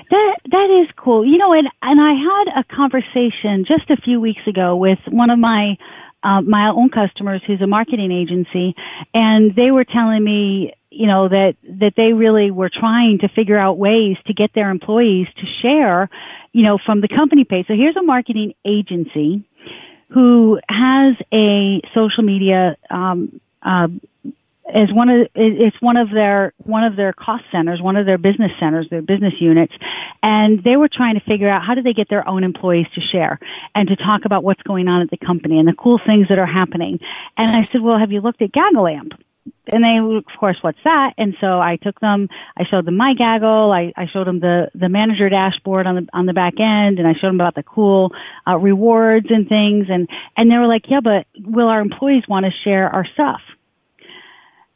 That 0.10 0.36
that 0.52 0.84
is 0.84 0.92
cool. 0.98 1.26
You 1.26 1.38
know, 1.38 1.54
and 1.54 1.68
and 1.82 2.00
I 2.02 2.14
had 2.14 2.60
a 2.60 2.64
conversation 2.76 3.66
just 3.66 3.90
a 3.90 3.98
few 3.98 4.20
weeks 4.20 4.42
ago 4.48 4.76
with 4.76 5.00
one 5.08 5.30
of 5.30 5.40
my 5.40 5.78
uh, 6.24 6.42
my 6.42 6.70
own 6.70 6.90
customers 6.90 7.42
who's 7.48 7.62
a 7.62 7.68
marketing 7.68 8.12
agency, 8.12 8.76
and 9.14 9.56
they 9.56 9.72
were 9.72 9.86
telling 9.86 10.24
me 10.24 10.74
you 10.92 11.08
know 11.08 11.30
that 11.30 11.56
that 11.64 11.94
they 11.96 12.14
really 12.14 12.52
were 12.52 12.70
trying 12.70 13.20
to 13.20 13.30
figure 13.30 13.58
out 13.58 13.78
ways 13.78 14.18
to 14.26 14.34
get 14.34 14.52
their 14.54 14.70
employees 14.72 15.28
to 15.38 15.46
share 15.62 16.10
you 16.52 16.64
know 16.64 16.80
from 16.84 17.02
the 17.02 17.08
company 17.08 17.44
page 17.44 17.68
so 17.68 17.76
here's 17.76 17.96
a 17.96 18.02
marketing 18.02 18.54
agency 18.66 19.44
who 20.10 20.60
has 20.68 21.16
a 21.34 21.82
social 21.94 22.24
media 22.24 22.76
um, 22.90 23.40
uh, 23.62 23.88
as 24.74 24.92
one 24.94 25.10
of 25.10 25.28
it's 25.34 25.82
one 25.82 25.98
of 25.98 26.10
their 26.12 26.54
one 26.58 26.84
of 26.84 26.96
their 26.96 27.14
cost 27.14 27.44
centers, 27.52 27.82
one 27.82 27.96
of 27.96 28.06
their 28.06 28.18
business 28.18 28.52
centers, 28.60 28.88
their 28.90 29.02
business 29.02 29.34
units, 29.40 29.74
and 30.22 30.64
they 30.64 30.76
were 30.76 30.90
trying 30.92 31.16
to 31.16 31.22
figure 31.22 31.50
out 31.50 31.64
how 31.66 31.74
do 31.74 31.82
they 31.82 31.94
get 31.94 32.08
their 32.10 32.28
own 32.28 32.44
employees 32.44 32.86
to 32.94 33.02
share 33.02 33.40
and 33.74 33.88
to 33.88 33.96
talk 33.96 34.26
about 34.26 34.44
what's 34.44 34.62
going 34.64 34.88
on 34.88 35.02
at 35.02 35.10
the 35.10 35.18
company 35.18 35.58
and 35.60 35.68
the 35.68 35.74
cool 35.74 36.00
things 36.06 36.28
that 36.30 36.38
are 36.38 36.46
happening. 36.46 37.00
And 37.38 37.56
I 37.56 37.68
said, 37.72 37.82
well, 37.82 37.98
have 37.98 38.12
you 38.12 38.22
looked 38.22 38.42
at 38.42 38.52
GaggleAmp? 38.52 39.14
And 39.72 39.84
they, 39.84 40.18
of 40.18 40.40
course, 40.40 40.58
what's 40.62 40.80
that? 40.84 41.14
And 41.18 41.36
so 41.40 41.60
I 41.60 41.78
took 41.82 42.00
them, 42.00 42.28
I 42.58 42.64
showed 42.70 42.86
them 42.86 42.98
my 42.98 43.14
gaggle, 43.14 43.72
I, 43.72 43.94
I 43.96 44.08
showed 44.12 44.28
them 44.28 44.40
the, 44.40 44.70
the 44.74 44.90
manager 44.90 45.30
dashboard 45.30 45.88
on 45.88 45.96
the, 45.96 46.08
on 46.14 46.26
the 46.26 46.34
back 46.34 46.54
end, 46.60 47.00
and 47.00 47.08
I 47.08 47.14
showed 47.14 47.30
them 47.30 47.36
about 47.36 47.56
the 47.56 47.64
cool, 47.64 48.12
uh, 48.48 48.58
rewards 48.58 49.28
and 49.30 49.48
things, 49.48 49.88
and, 49.90 50.08
and 50.36 50.50
they 50.50 50.58
were 50.58 50.68
like, 50.68 50.84
yeah, 50.88 51.02
but 51.04 51.28
will 51.38 51.68
our 51.68 51.82
employees 51.82 52.24
want 52.28 52.46
to 52.46 52.52
share 52.64 52.90
our 52.90 53.06
stuff? 53.14 53.42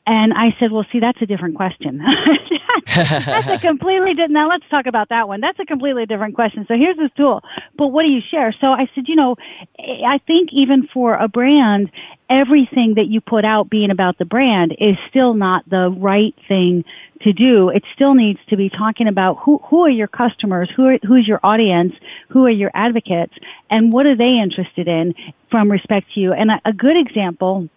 And 0.06 0.34
I 0.34 0.56
said, 0.60 0.72
well, 0.72 0.86
see, 0.92 1.00
that's 1.00 1.22
a 1.22 1.26
different 1.26 1.56
question. 1.56 2.02
that's 2.96 3.50
a 3.50 3.58
completely 3.60 4.14
different, 4.14 4.32
now 4.32 4.50
let's 4.50 4.66
talk 4.70 4.86
about 4.86 5.10
that 5.10 5.30
one. 5.30 5.40
That's 5.40 5.60
a 5.60 5.66
completely 5.66 6.06
different 6.06 6.36
question. 6.36 6.66
So 6.68 6.76
here's 6.76 6.98
this 6.98 7.12
tool. 7.16 7.42
But 7.78 7.88
what 7.88 8.08
do 8.08 8.14
you 8.14 8.22
share? 8.30 8.54
So 8.60 8.68
I 8.68 8.90
said, 8.94 9.06
you 9.08 9.16
know, 9.16 9.38
I 9.80 10.20
think 10.28 10.50
even 10.52 10.90
for 10.94 11.16
a 11.16 11.30
brand, 11.30 11.90
everything 12.30 12.96
that 12.96 13.06
you 13.08 13.22
put 13.22 13.46
out 13.46 13.70
being 13.70 13.92
about 13.92 14.18
the 14.18 14.26
brand 14.26 14.76
is 14.78 14.98
still 15.10 15.36
not 15.36 15.70
the 15.70 15.90
right 15.98 16.36
thing 16.50 16.84
to 17.22 17.32
do. 17.32 17.70
It 17.70 17.84
still 17.96 18.14
needs 18.14 18.40
to 18.50 18.58
be 18.58 18.70
talking 18.70 19.08
about 19.08 19.38
who, 19.46 19.60
who 19.70 19.86
are 19.86 19.92
your 19.92 20.08
customers, 20.08 20.70
who 20.76 20.86
are, 20.88 20.98
who's 21.08 21.26
your 21.26 21.40
audience, 21.44 21.94
who 22.28 22.46
are 22.46 22.52
your 22.52 22.72
advocates, 22.74 23.34
and 23.70 23.94
what 23.94 24.06
are 24.06 24.18
they 24.18 24.40
interested 24.44 24.90
in 24.90 25.14
from 25.50 25.72
respect 25.72 26.08
to 26.16 26.20
you. 26.20 26.34
And 26.34 26.52
a, 26.52 26.62
a 26.66 26.74
good 26.74 26.98
example 26.98 27.70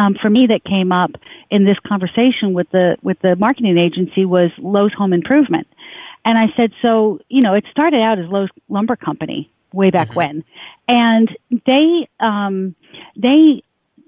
um, 0.00 0.16
for 0.20 0.30
me 0.30 0.46
that 0.48 0.64
came 0.64 0.92
up 0.92 1.10
in 1.50 1.64
this 1.64 1.76
conversation 1.86 2.54
with 2.54 2.70
the 2.70 2.96
with 3.02 3.18
the 3.20 3.36
marketing 3.36 3.76
agency 3.76 4.24
was 4.24 4.50
Lowe's 4.58 4.94
Home 4.94 5.12
Improvement, 5.12 5.66
and 6.24 6.38
I 6.38 6.46
said, 6.56 6.70
so 6.80 7.18
you 7.28 7.40
know, 7.42 7.54
it 7.54 7.64
started 7.70 8.00
out 8.00 8.18
as 8.18 8.26
Lowe's 8.26 8.48
Lumber 8.68 8.96
Company 8.96 9.50
way 9.72 9.90
back 9.90 10.08
mm-hmm. 10.08 10.16
when, 10.16 10.44
and 10.88 11.28
they 11.66 12.08
um, 12.18 12.74
they 13.16 13.62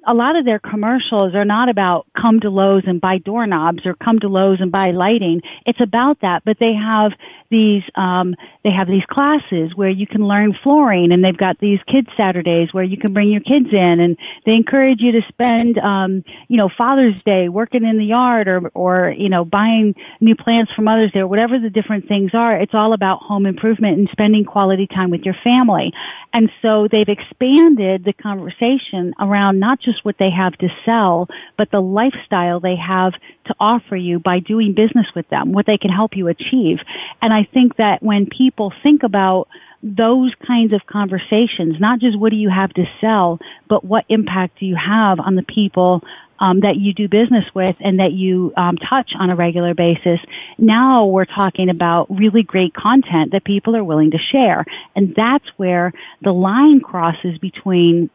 a 0.06 0.14
lot 0.14 0.36
of 0.36 0.44
their 0.44 0.58
commercials 0.58 1.34
are 1.34 1.44
not 1.44 1.68
about 1.68 2.06
come 2.20 2.40
to 2.40 2.50
Lowe's 2.50 2.82
and 2.86 3.00
buy 3.00 3.18
doorknobs 3.18 3.86
or 3.86 3.94
come 3.94 4.18
to 4.20 4.28
Lowe's 4.28 4.60
and 4.60 4.72
buy 4.72 4.90
lighting. 4.90 5.42
It's 5.64 5.80
about 5.80 6.20
that, 6.22 6.42
but 6.44 6.56
they 6.58 6.72
have 6.74 7.12
these 7.50 7.82
um, 7.94 8.34
they 8.64 8.70
have 8.70 8.88
these 8.88 9.04
classes 9.08 9.72
where 9.76 9.90
you 9.90 10.06
can 10.06 10.26
learn 10.26 10.56
flooring, 10.62 11.12
and 11.12 11.22
they've 11.22 11.36
got 11.36 11.58
these 11.60 11.78
kids 11.86 12.08
Saturdays 12.16 12.72
where 12.72 12.82
you 12.82 12.96
can 12.96 13.12
bring 13.12 13.30
your 13.30 13.42
kids 13.42 13.68
in, 13.70 14.00
and 14.00 14.16
they 14.46 14.52
encourage 14.52 15.00
you 15.00 15.12
to 15.12 15.20
spend 15.28 15.78
um, 15.78 16.24
you 16.48 16.56
know 16.56 16.70
Father's 16.76 17.20
Day 17.24 17.48
working 17.48 17.84
in 17.84 17.98
the 17.98 18.06
yard 18.06 18.48
or 18.48 18.70
or 18.74 19.14
you 19.16 19.28
know 19.28 19.44
buying 19.44 19.94
new 20.20 20.34
plants 20.34 20.72
for 20.74 20.82
Mother's 20.82 21.12
Day 21.12 21.20
or 21.20 21.28
whatever 21.28 21.60
the 21.60 21.70
different 21.70 22.08
things 22.08 22.30
are. 22.34 22.58
It's 22.58 22.74
all 22.74 22.94
about 22.94 23.20
home 23.20 23.46
improvement 23.46 23.98
and 23.98 24.08
spending 24.10 24.44
quality 24.44 24.88
time 24.92 25.10
with 25.10 25.22
your 25.22 25.36
family, 25.44 25.92
and 26.32 26.50
so 26.62 26.88
they've 26.90 27.08
expanded 27.08 28.04
the 28.04 28.14
conversation 28.14 29.12
around 29.20 29.60
not 29.60 29.78
just 29.80 29.91
what 30.02 30.16
they 30.18 30.30
have 30.30 30.52
to 30.58 30.68
sell, 30.84 31.28
but 31.56 31.70
the 31.70 31.80
lifestyle 31.80 32.60
they 32.60 32.76
have 32.76 33.12
to 33.46 33.54
offer 33.58 33.96
you 33.96 34.18
by 34.18 34.38
doing 34.38 34.74
business 34.74 35.06
with 35.14 35.28
them, 35.28 35.52
what 35.52 35.66
they 35.66 35.78
can 35.78 35.90
help 35.90 36.12
you 36.14 36.28
achieve. 36.28 36.76
And 37.20 37.32
I 37.32 37.48
think 37.52 37.76
that 37.76 38.02
when 38.02 38.26
people 38.26 38.72
think 38.82 39.02
about 39.02 39.48
those 39.82 40.32
kinds 40.46 40.72
of 40.72 40.80
conversations, 40.86 41.76
not 41.80 41.98
just 41.98 42.18
what 42.18 42.30
do 42.30 42.36
you 42.36 42.50
have 42.50 42.72
to 42.74 42.84
sell, 43.00 43.38
but 43.68 43.84
what 43.84 44.04
impact 44.08 44.60
do 44.60 44.66
you 44.66 44.76
have 44.76 45.18
on 45.18 45.34
the 45.34 45.42
people 45.42 46.02
um, 46.42 46.60
that 46.60 46.76
you 46.76 46.92
do 46.92 47.08
business 47.08 47.44
with 47.54 47.76
and 47.80 48.00
that 48.00 48.12
you 48.12 48.52
um, 48.56 48.76
touch 48.76 49.12
on 49.18 49.30
a 49.30 49.36
regular 49.36 49.74
basis. 49.74 50.18
Now 50.58 51.06
we're 51.06 51.24
talking 51.24 51.70
about 51.70 52.10
really 52.10 52.42
great 52.42 52.74
content 52.74 53.30
that 53.30 53.44
people 53.44 53.76
are 53.76 53.84
willing 53.84 54.10
to 54.10 54.18
share, 54.18 54.64
and 54.96 55.14
that's 55.16 55.44
where 55.56 55.92
the 56.20 56.32
line 56.32 56.80
crosses 56.80 57.38
between 57.38 58.10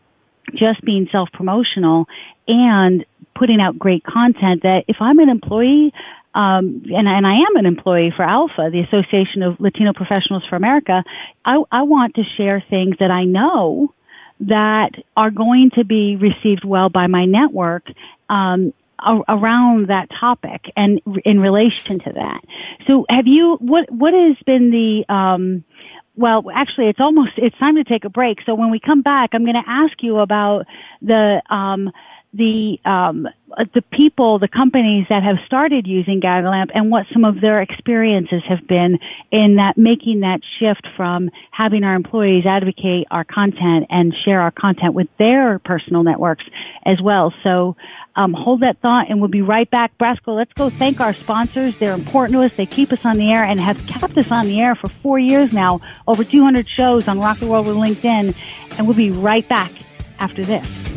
just 0.53 0.81
being 0.83 1.07
self 1.11 1.29
promotional 1.31 2.05
and 2.47 3.05
putting 3.35 3.59
out 3.61 3.77
great 3.77 4.03
content 4.03 4.63
that 4.63 4.83
if 4.87 4.97
I'm 4.99 5.19
an 5.19 5.29
employee, 5.29 5.93
um, 6.33 6.83
and, 6.85 7.07
and 7.07 7.25
I 7.25 7.33
am 7.33 7.55
an 7.55 7.65
employee 7.65 8.13
for 8.15 8.23
ALPFA, 8.23 8.71
the 8.71 8.81
Association 8.81 9.43
of 9.43 9.59
Latino 9.59 9.93
Professionals 9.93 10.43
for 10.49 10.55
America, 10.55 11.03
I, 11.45 11.61
I 11.71 11.83
want 11.83 12.15
to 12.15 12.23
share 12.37 12.63
things 12.69 12.95
that 12.99 13.11
I 13.11 13.23
know 13.25 13.93
that 14.41 14.91
are 15.15 15.31
going 15.31 15.71
to 15.75 15.83
be 15.83 16.15
received 16.15 16.63
well 16.63 16.89
by 16.89 17.07
my 17.07 17.25
network 17.25 17.87
um, 18.29 18.73
around 19.27 19.89
that 19.89 20.07
topic 20.19 20.61
and 20.75 21.01
in 21.23 21.39
relation 21.39 21.99
to 21.99 22.13
that. 22.13 22.41
So, 22.87 23.05
have 23.09 23.25
you 23.27 23.57
what 23.59 23.91
what 23.91 24.13
has 24.13 24.37
been 24.45 24.71
the 24.71 25.13
um, 25.13 25.63
well, 26.17 26.43
actually, 26.53 26.87
it's 26.87 26.99
almost 26.99 27.31
it's 27.37 27.57
time 27.59 27.75
to 27.75 27.83
take 27.83 28.03
a 28.03 28.09
break. 28.09 28.39
So 28.45 28.55
when 28.55 28.71
we 28.71 28.79
come 28.79 29.03
back, 29.03 29.29
I'm 29.33 29.43
going 29.43 29.61
to 29.63 29.69
ask 29.69 29.93
you 30.01 30.17
about 30.17 30.65
the 31.01 31.41
um, 31.49 31.91
the 32.33 32.77
um, 32.85 33.27
the 33.73 33.81
people, 33.91 34.39
the 34.39 34.49
companies 34.49 35.05
that 35.09 35.23
have 35.23 35.37
started 35.45 35.87
using 35.87 36.19
GaggleAMP 36.19 36.69
and 36.73 36.91
what 36.91 37.05
some 37.13 37.23
of 37.23 37.39
their 37.39 37.61
experiences 37.61 38.43
have 38.47 38.67
been 38.67 38.99
in 39.31 39.55
that 39.55 39.77
making 39.77 40.19
that 40.19 40.41
shift 40.59 40.85
from 40.95 41.29
having 41.51 41.83
our 41.83 41.95
employees 41.95 42.45
advocate 42.45 43.07
our 43.09 43.23
content 43.23 43.87
and 43.89 44.13
share 44.25 44.41
our 44.41 44.51
content 44.51 44.93
with 44.93 45.07
their 45.17 45.59
personal 45.59 46.03
networks 46.03 46.43
as 46.85 47.01
well. 47.01 47.33
So 47.43 47.77
um, 48.17 48.33
hold 48.33 48.61
that 48.61 48.79
thought 48.79 49.09
and 49.09 49.21
we'll 49.21 49.29
be 49.29 49.41
right 49.41 49.69
back. 49.69 49.97
Brasco, 49.97 50.35
let's 50.35 50.53
go 50.53 50.69
thank 50.69 50.99
our 50.99 51.13
sponsors. 51.13 51.77
They're 51.79 51.93
important 51.93 52.33
to 52.33 52.43
us. 52.43 52.53
They 52.55 52.65
keep 52.65 52.91
us 52.91 52.99
on 53.05 53.17
the 53.17 53.31
air 53.31 53.43
and 53.43 53.61
have 53.61 53.85
kept 53.87 54.17
us 54.17 54.29
on 54.29 54.45
the 54.45 54.59
air 54.59 54.75
for 54.75 54.89
four 54.89 55.17
years 55.17 55.53
now, 55.53 55.79
over 56.07 56.23
200 56.23 56.67
shows 56.67 57.07
on 57.07 57.19
Rock 57.19 57.39
the 57.39 57.47
World 57.47 57.67
with 57.67 57.75
LinkedIn. 57.75 58.35
And 58.77 58.87
we'll 58.87 58.97
be 58.97 59.11
right 59.11 59.47
back 59.47 59.71
after 60.19 60.43
this. 60.43 60.96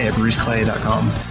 at 0.07 0.13
bruceclay.com. 0.13 1.30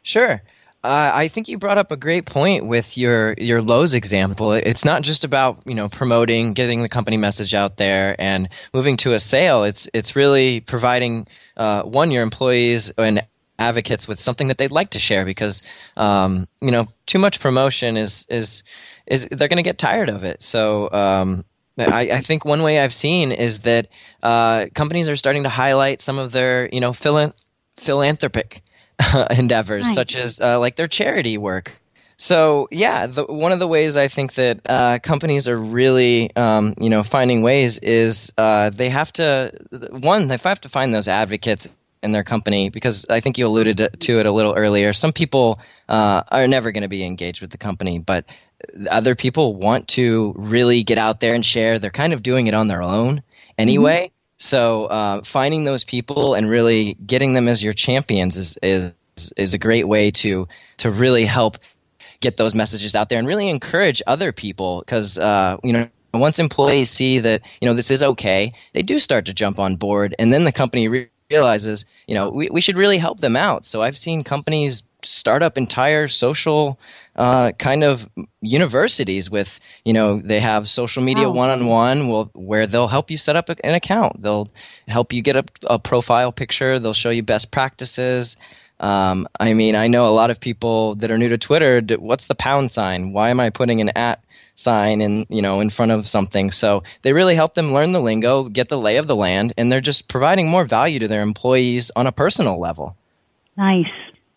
Sure. 0.03 0.43
Uh, 0.85 1.11
I 1.15 1.29
think 1.29 1.49
you 1.49 1.57
brought 1.57 1.79
up 1.79 1.93
a 1.93 1.97
great 1.97 2.27
point 2.27 2.67
with 2.67 2.99
your 2.99 3.33
your 3.39 3.63
Lowe's 3.63 3.95
example. 3.95 4.53
It's 4.53 4.85
not 4.85 5.01
just 5.01 5.25
about 5.25 5.63
you 5.65 5.75
know 5.75 5.89
promoting, 5.89 6.53
getting 6.53 6.83
the 6.83 6.91
company 6.91 7.17
message 7.17 7.55
out 7.55 7.79
there, 7.79 8.15
and 8.19 8.51
moving 8.75 8.99
to 8.99 9.15
a 9.15 9.21
sale. 9.21 9.65
It's 9.65 9.89
it's 9.95 10.15
really 10.15 10.61
providing 10.61 11.27
uh, 11.57 11.85
one 11.85 12.11
your 12.11 12.23
employees 12.23 12.91
and 12.99 13.27
advocates 13.59 14.07
with 14.07 14.21
something 14.21 14.49
that 14.49 14.59
they'd 14.59 14.73
like 14.73 14.91
to 14.91 14.99
share 14.99 15.25
because 15.25 15.63
um, 15.97 16.49
you 16.61 16.71
know 16.71 16.89
too 17.07 17.19
much 17.19 17.41
promotion 17.41 17.97
is 17.97 18.27
is 18.29 18.63
is 19.07 19.27
they're 19.31 19.49
going 19.49 19.57
to 19.57 19.63
get 19.63 19.79
tired 19.79 20.11
of 20.11 20.25
it. 20.25 20.43
So 20.43 20.93
um, 20.93 21.47
I, 21.79 22.11
I, 22.11 22.21
think 22.21 22.45
one 22.45 22.63
way 22.63 22.79
I've 22.79 22.93
seen 22.93 23.33
is 23.33 23.61
that 23.61 23.89
uh, 24.23 24.67
companies 24.75 25.09
are 25.09 25.17
starting 25.17 25.45
to 25.45 25.49
highlight 25.49 26.03
some 26.03 26.19
of 26.19 26.31
their 26.31 26.69
you 26.71 26.81
know 26.83 26.93
philanthropic 26.93 28.63
endeavors, 29.31 29.87
nice. 29.87 29.95
such 29.95 30.17
as 30.17 30.41
uh, 30.41 30.59
like 30.59 30.77
their 30.77 30.89
charity 30.89 31.39
work. 31.39 31.73
So 32.17 32.69
yeah, 32.71 33.07
the, 33.07 33.25
one 33.25 33.53
of 33.53 33.59
the 33.59 33.67
ways 33.67 33.97
I 33.97 34.09
think 34.09 34.35
that 34.35 34.61
uh, 34.67 34.99
companies 35.03 35.49
are 35.49 35.59
really, 35.59 36.35
um, 36.37 36.75
you 36.79 36.91
know, 36.91 37.03
finding 37.03 37.43
ways 37.43 37.79
is 37.79 38.33
uh, 38.39 38.71
they 38.71 38.89
have 38.89 39.13
to 39.15 39.53
one 39.91 40.29
they 40.29 40.37
have 40.37 40.61
to 40.61 40.69
find 40.69 40.95
those 40.95 41.09
advocates 41.09 41.69
in 42.03 42.13
their 42.13 42.23
company 42.23 42.71
because 42.71 43.07
I 43.09 43.21
think 43.21 43.39
you 43.39 43.47
alluded 43.47 43.97
to 44.01 44.21
it 44.21 44.27
a 44.27 44.31
little 44.31 44.55
earlier. 44.55 44.93
Some 44.93 45.13
people 45.13 45.59
uh, 45.89 46.23
are 46.29 46.47
never 46.47 46.71
going 46.71 46.83
to 46.83 46.89
be 46.89 47.05
engaged 47.05 47.41
with 47.41 47.51
the 47.51 47.59
company, 47.59 47.99
but 47.99 48.27
other 48.91 49.15
people 49.15 49.55
want 49.55 49.89
to 49.89 50.35
really 50.37 50.85
get 50.85 50.99
out 50.99 51.21
there 51.21 51.35
and 51.35 51.45
share. 51.45 51.79
They're 51.79 51.91
kind 51.91 52.13
of 52.13 52.23
doing 52.23 52.47
it 52.47 52.55
on 52.55 52.69
their 52.69 52.83
own 52.83 53.23
anyway. 53.59 54.07
Mm-hmm. 54.07 54.15
So 54.39 54.87
uh, 54.87 55.23
finding 55.25 55.65
those 55.65 55.85
people 55.85 56.35
and 56.35 56.49
really 56.49 56.95
getting 56.95 57.33
them 57.35 57.49
as 57.49 57.63
your 57.63 57.73
champions 57.73 58.37
is 58.37 58.59
is 58.63 58.95
is 59.37 59.55
a 59.55 59.59
great 59.59 59.87
way 59.87 60.11
to 60.11 60.49
to 60.79 60.91
really 60.91 61.25
help 61.25 61.59
get 62.21 62.37
those 62.37 62.55
messages 62.55 62.95
out 62.95 63.09
there 63.09 63.19
and 63.19 63.29
really 63.29 63.49
encourage 63.49 64.03
other 64.07 64.33
people 64.33 64.81
because 64.81 65.19
uh, 65.19 65.57
you 65.63 65.73
know 65.73 65.89
once 66.13 66.39
employees 66.39 66.91
see 66.91 67.21
that 67.21 67.43
you 67.61 67.69
know 67.69 67.75
this 67.75 67.91
is 67.91 68.03
okay, 68.03 68.53
they 68.73 68.83
do 68.83 68.99
start 68.99 69.27
to 69.27 69.35
jump 69.35 69.59
on 69.59 69.77
board, 69.77 70.15
and 70.19 70.33
then 70.33 70.45
the 70.45 70.53
company 70.53 70.89
re- 70.89 71.09
realizes 71.31 71.85
you 72.07 72.15
know 72.15 72.31
we, 72.31 72.49
we 72.51 72.61
should 72.61 72.77
really 72.77 72.99
help 72.99 73.21
them 73.21 73.37
out. 73.37 73.65
So 73.67 73.83
I've 73.83 73.99
seen 73.99 74.25
companies 74.25 74.83
start 75.07 75.43
up 75.43 75.59
entire 75.59 76.09
social 76.09 76.79
uh, 77.17 77.53
kind 77.53 77.85
of 77.85 78.09
universities 78.41 79.31
with 79.31 79.61
you 79.85 79.93
know 79.93 80.21
they 80.21 80.41
have 80.41 80.69
social 80.69 81.03
media 81.03 81.31
one 81.31 81.51
on 81.51 81.67
one 81.67 82.29
where 82.33 82.67
they'll 82.67 82.89
help 82.89 83.11
you 83.11 83.17
set 83.17 83.37
up 83.37 83.49
an 83.49 83.75
account. 83.75 84.21
They'll 84.21 84.49
help 84.89 85.13
you 85.13 85.23
get 85.23 85.37
a, 85.37 85.45
a 85.65 85.79
profile 85.79 86.33
picture. 86.33 86.79
They'll 86.79 86.95
show 86.95 87.11
you 87.11 87.23
best 87.23 87.51
practices. 87.51 88.37
Um, 88.81 89.29
i 89.39 89.55
mean 89.55 89.77
i 89.77 89.87
know 89.87 90.07
a 90.07 90.11
lot 90.11 90.31
of 90.31 90.41
people 90.41 90.97
that 90.97 91.13
are 91.13 91.17
new 91.17 91.29
to 91.29 91.39
twitter 91.39 91.81
what's 91.97 92.27
the 92.27 92.35
pound 92.35 92.73
sign? 92.73 93.13
Why 93.13 93.31
am 93.31 93.39
i 93.39 93.51
putting 93.51 93.81
an 93.81 93.91
at 93.91 94.25
sign 94.57 95.01
in 95.01 95.27
you 95.29 95.43
know 95.43 95.61
in 95.61 95.71
front 95.71 95.93
of 95.93 96.09
something? 96.09 96.51
So 96.51 96.83
they 97.03 97.13
really 97.13 97.37
help 97.37 97.55
them 97.55 97.73
learn 97.73 97.93
the 97.93 98.01
lingo 98.01 98.49
get 98.49 98.69
the 98.69 98.77
lay 98.77 98.97
of 98.97 99.07
the 99.07 99.15
land 99.15 99.53
and 99.57 99.71
they're 99.71 99.81
just 99.81 100.09
providing 100.09 100.49
more 100.49 100.65
value 100.65 100.99
to 100.99 101.09
their 101.09 101.23
employees 101.23 101.93
on 101.95 102.09
a 102.09 102.13
personal 102.13 102.59
level. 102.59 102.97
Nice 103.57 103.87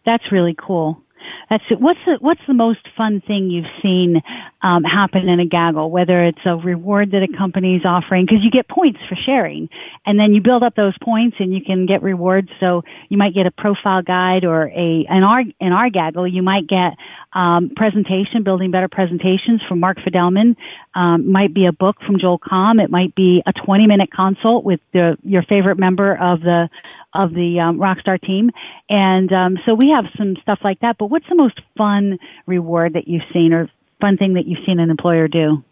that's 0.07 0.31
really 0.31 0.55
cool 0.57 1.03
that's 1.49 1.63
it. 1.69 1.79
What's 1.79 1.99
the 2.05 2.17
what's 2.19 2.41
the 2.47 2.53
most 2.53 2.79
fun 2.97 3.21
thing 3.25 3.49
you've 3.49 3.71
seen 3.81 4.21
um, 4.61 4.83
happen 4.83 5.29
in 5.29 5.39
a 5.39 5.45
gaggle? 5.45 5.89
Whether 5.89 6.25
it's 6.25 6.41
a 6.45 6.55
reward 6.55 7.11
that 7.11 7.23
a 7.23 7.37
company's 7.37 7.83
offering, 7.85 8.25
because 8.25 8.43
you 8.43 8.51
get 8.51 8.67
points 8.67 8.99
for 9.07 9.15
sharing, 9.15 9.69
and 10.05 10.19
then 10.19 10.33
you 10.33 10.41
build 10.41 10.63
up 10.63 10.75
those 10.75 10.95
points, 11.01 11.37
and 11.39 11.53
you 11.53 11.61
can 11.65 11.85
get 11.85 12.03
rewards. 12.03 12.49
So 12.59 12.83
you 13.09 13.17
might 13.17 13.33
get 13.33 13.45
a 13.45 13.51
profile 13.51 14.01
guide 14.01 14.43
or 14.43 14.67
a 14.67 15.05
in 15.09 15.23
our 15.23 15.41
in 15.59 15.71
our 15.71 15.89
gaggle, 15.89 16.27
you 16.27 16.43
might 16.43 16.67
get 16.67 16.97
um, 17.33 17.71
presentation, 17.75 18.43
building 18.43 18.71
better 18.71 18.87
presentations 18.89 19.61
from 19.67 19.79
Mark 19.79 19.97
Fidelman. 19.99 20.55
Um, 20.95 21.31
might 21.31 21.53
be 21.53 21.65
a 21.65 21.71
book 21.71 21.97
from 22.05 22.19
Joel 22.19 22.39
Comm. 22.39 22.83
It 22.83 22.89
might 22.89 23.15
be 23.15 23.43
a 23.45 23.53
20 23.53 23.87
minute 23.87 24.09
consult 24.11 24.63
with 24.65 24.79
the, 24.91 25.17
your 25.23 25.43
favorite 25.43 25.77
member 25.77 26.13
of 26.13 26.41
the 26.41 26.69
of 27.17 27.33
the 27.33 27.59
um, 27.59 27.79
Rockstar 27.79 28.21
team. 28.21 28.51
And 28.89 29.31
um, 29.33 29.57
so 29.65 29.73
we 29.73 29.89
have 29.89 30.05
some 30.17 30.35
stuff 30.41 30.59
like 30.63 30.79
that. 30.81 30.97
But 30.97 31.07
what's 31.07 31.27
the 31.27 31.35
most 31.35 31.59
fun 31.77 32.19
reward 32.45 32.93
that 32.93 33.07
you've 33.07 33.23
seen 33.33 33.53
or 33.53 33.69
fun 33.99 34.17
thing 34.17 34.35
that 34.35 34.45
you've 34.45 34.63
seen 34.65 34.79
an 34.79 34.89
employer 34.89 35.27
do? 35.27 35.63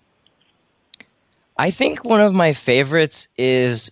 I 1.57 1.71
think 1.71 2.03
one 2.03 2.19
of 2.19 2.33
my 2.33 2.53
favorites 2.53 3.29
is 3.37 3.91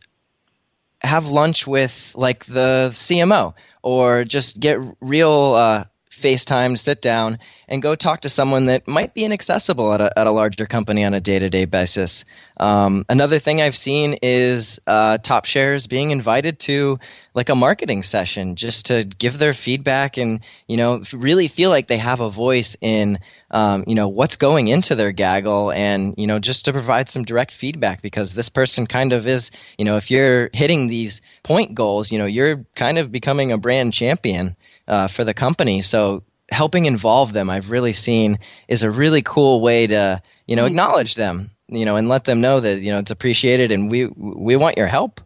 have 1.02 1.28
lunch 1.28 1.68
with 1.68 2.14
like 2.16 2.46
the 2.46 2.90
CMO 2.94 3.54
or 3.82 4.24
just 4.24 4.60
get 4.60 4.80
real 5.00 5.54
uh, 5.54 5.86
FaceTime, 6.24 6.80
sit 6.80 7.02
down, 7.02 7.40
and 7.68 7.82
go 7.82 7.96
talk 7.96 8.22
to 8.22 8.30
someone 8.30 8.66
that 8.66 8.88
might 8.88 9.14
be 9.14 9.26
inaccessible 9.26 9.94
at 9.94 10.02
a, 10.02 10.20
at 10.20 10.28
a 10.28 10.32
larger 10.32 10.66
company 10.66 11.04
on 11.04 11.14
a 11.14 11.20
day 11.20 11.40
to 11.40 11.50
day 11.50 11.66
basis. 11.66 12.24
Um, 12.58 13.06
another 13.10 13.40
thing 13.40 13.62
I've 13.62 13.76
seen 13.76 14.18
is 14.22 14.80
uh, 14.88 15.18
top 15.18 15.46
shares 15.46 15.88
being 15.88 16.12
invited 16.12 16.60
to 16.60 17.00
like 17.34 17.50
a 17.50 17.56
marketing 17.56 18.04
session 18.04 18.56
just 18.56 18.88
to 18.88 19.04
give 19.04 19.38
their 19.38 19.54
feedback 19.54 20.18
and 20.18 20.42
you 20.68 20.78
know 20.78 21.02
really 21.12 21.48
feel 21.48 21.70
like 21.72 21.88
they 21.88 21.98
have 21.98 22.20
a 22.20 22.30
voice 22.30 22.78
in 22.80 23.20
um, 23.50 23.84
you 23.88 23.96
know 23.96 24.08
what's 24.08 24.38
going 24.38 24.68
into 24.68 24.96
their 24.96 25.12
gaggle 25.12 25.72
and 25.72 26.16
you 26.18 26.28
know 26.28 26.40
just 26.40 26.66
to 26.66 26.74
provide 26.74 27.10
some 27.10 27.24
direct 27.24 27.54
feedback 27.54 28.02
because 28.02 28.34
this 28.34 28.50
person 28.50 28.86
kind 28.86 29.14
of 29.14 29.28
is 29.28 29.52
you 29.78 29.86
know 29.86 29.98
if 29.98 30.12
you're 30.12 30.50
hitting 30.54 30.88
these 30.88 31.22
point 31.42 31.74
goals 31.74 32.12
you 32.12 32.20
know 32.20 32.26
you're 32.26 32.66
kind 32.76 32.98
of 32.98 33.12
becoming 33.12 33.52
a 33.52 33.58
brand 33.58 33.94
champion 33.94 34.56
uh, 34.88 35.08
for 35.08 35.24
the 35.24 35.34
company. 35.34 35.82
So 35.82 36.24
helping 36.50 36.86
involve 36.86 37.34
them, 37.34 37.50
I've 37.50 37.72
really 37.72 37.94
seen 37.94 38.40
is 38.68 38.84
a 38.84 38.92
really 38.92 39.22
cool 39.22 39.62
way 39.62 39.88
to 39.88 40.22
you 40.48 40.56
know 40.56 40.64
mm-hmm. 40.64 40.68
acknowledge 40.68 41.16
them, 41.16 41.52
you 41.68 41.86
know, 41.86 41.96
and 41.96 42.10
let 42.10 42.26
them 42.26 42.42
know 42.42 42.60
that 42.60 42.82
you 42.82 42.92
know 42.92 43.00
it's 43.00 43.12
appreciated 43.12 43.72
and 43.72 43.90
we 43.90 44.08
we 44.08 44.56
want 44.56 44.78
your 44.78 44.88
help, 44.88 45.22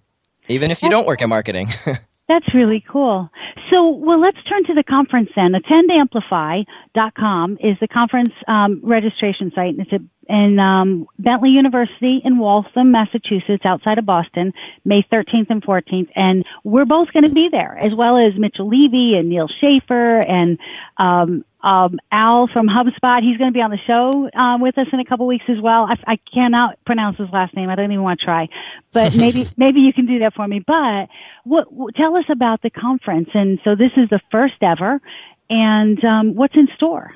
even 0.47 0.71
if 0.71 0.81
you 0.81 0.89
don't 0.89 1.07
work 1.07 1.21
in 1.21 1.29
marketing. 1.29 1.69
That's 2.27 2.53
really 2.53 2.83
cool. 2.91 3.29
So, 3.71 3.89
well, 3.89 4.19
let's 4.19 4.37
turn 4.49 4.65
to 4.65 4.73
the 4.73 4.83
conference 4.83 5.29
then. 5.35 5.53
AttendAmplify.com 5.53 7.57
is 7.61 7.77
the 7.79 7.87
conference 7.87 8.33
um, 8.47 8.81
registration 8.83 9.51
site, 9.55 9.75
and 9.75 9.81
it's 9.81 9.93
at 9.93 10.01
in 10.29 10.59
um, 10.59 11.07
Bentley 11.19 11.49
University 11.49 12.21
in 12.23 12.37
Waltham, 12.37 12.91
Massachusetts, 12.91 13.63
outside 13.65 13.97
of 13.97 14.05
Boston, 14.05 14.53
May 14.83 15.05
13th 15.11 15.49
and 15.49 15.63
14th. 15.63 16.09
And 16.15 16.45
we're 16.63 16.85
both 16.85 17.11
going 17.13 17.23
to 17.23 17.33
be 17.33 17.49
there, 17.51 17.77
as 17.77 17.93
well 17.95 18.17
as 18.17 18.37
Mitchell 18.37 18.67
Levy 18.67 19.15
and 19.17 19.29
Neal 19.29 19.47
Schaffer 19.47 20.19
and 20.19 20.59
um, 20.97 21.45
um, 21.67 21.99
Al 22.13 22.47
from 22.47 22.67
HubSpot. 22.67 23.21
He's 23.21 23.37
going 23.37 23.51
to 23.51 23.53
be 23.53 23.61
on 23.61 23.71
the 23.71 23.79
show 23.85 24.29
uh, 24.29 24.57
with 24.57 24.77
us 24.77 24.87
in 24.93 25.01
a 25.01 25.05
couple 25.05 25.27
weeks 25.27 25.43
as 25.49 25.57
well. 25.61 25.85
I, 25.85 26.13
I 26.13 26.17
cannot 26.33 26.79
pronounce 26.85 27.17
his 27.17 27.27
last 27.33 27.53
name. 27.55 27.69
I 27.69 27.75
don't 27.75 27.91
even 27.91 28.03
want 28.03 28.19
to 28.19 28.25
try, 28.25 28.47
but 28.93 29.15
maybe 29.17 29.45
maybe 29.57 29.81
you 29.81 29.91
can 29.91 30.05
do 30.05 30.19
that 30.19 30.33
for 30.33 30.47
me. 30.47 30.63
But 30.65 31.09
what, 31.43 31.71
what, 31.71 31.93
tell 31.95 32.15
us 32.15 32.23
about 32.29 32.61
the 32.61 32.69
conference. 32.69 33.29
And 33.33 33.59
so 33.65 33.75
this 33.75 33.91
is 33.97 34.09
the 34.09 34.21
first 34.31 34.55
ever, 34.61 35.01
and 35.49 36.03
um, 36.05 36.35
what's 36.35 36.55
in 36.55 36.69
store? 36.75 37.13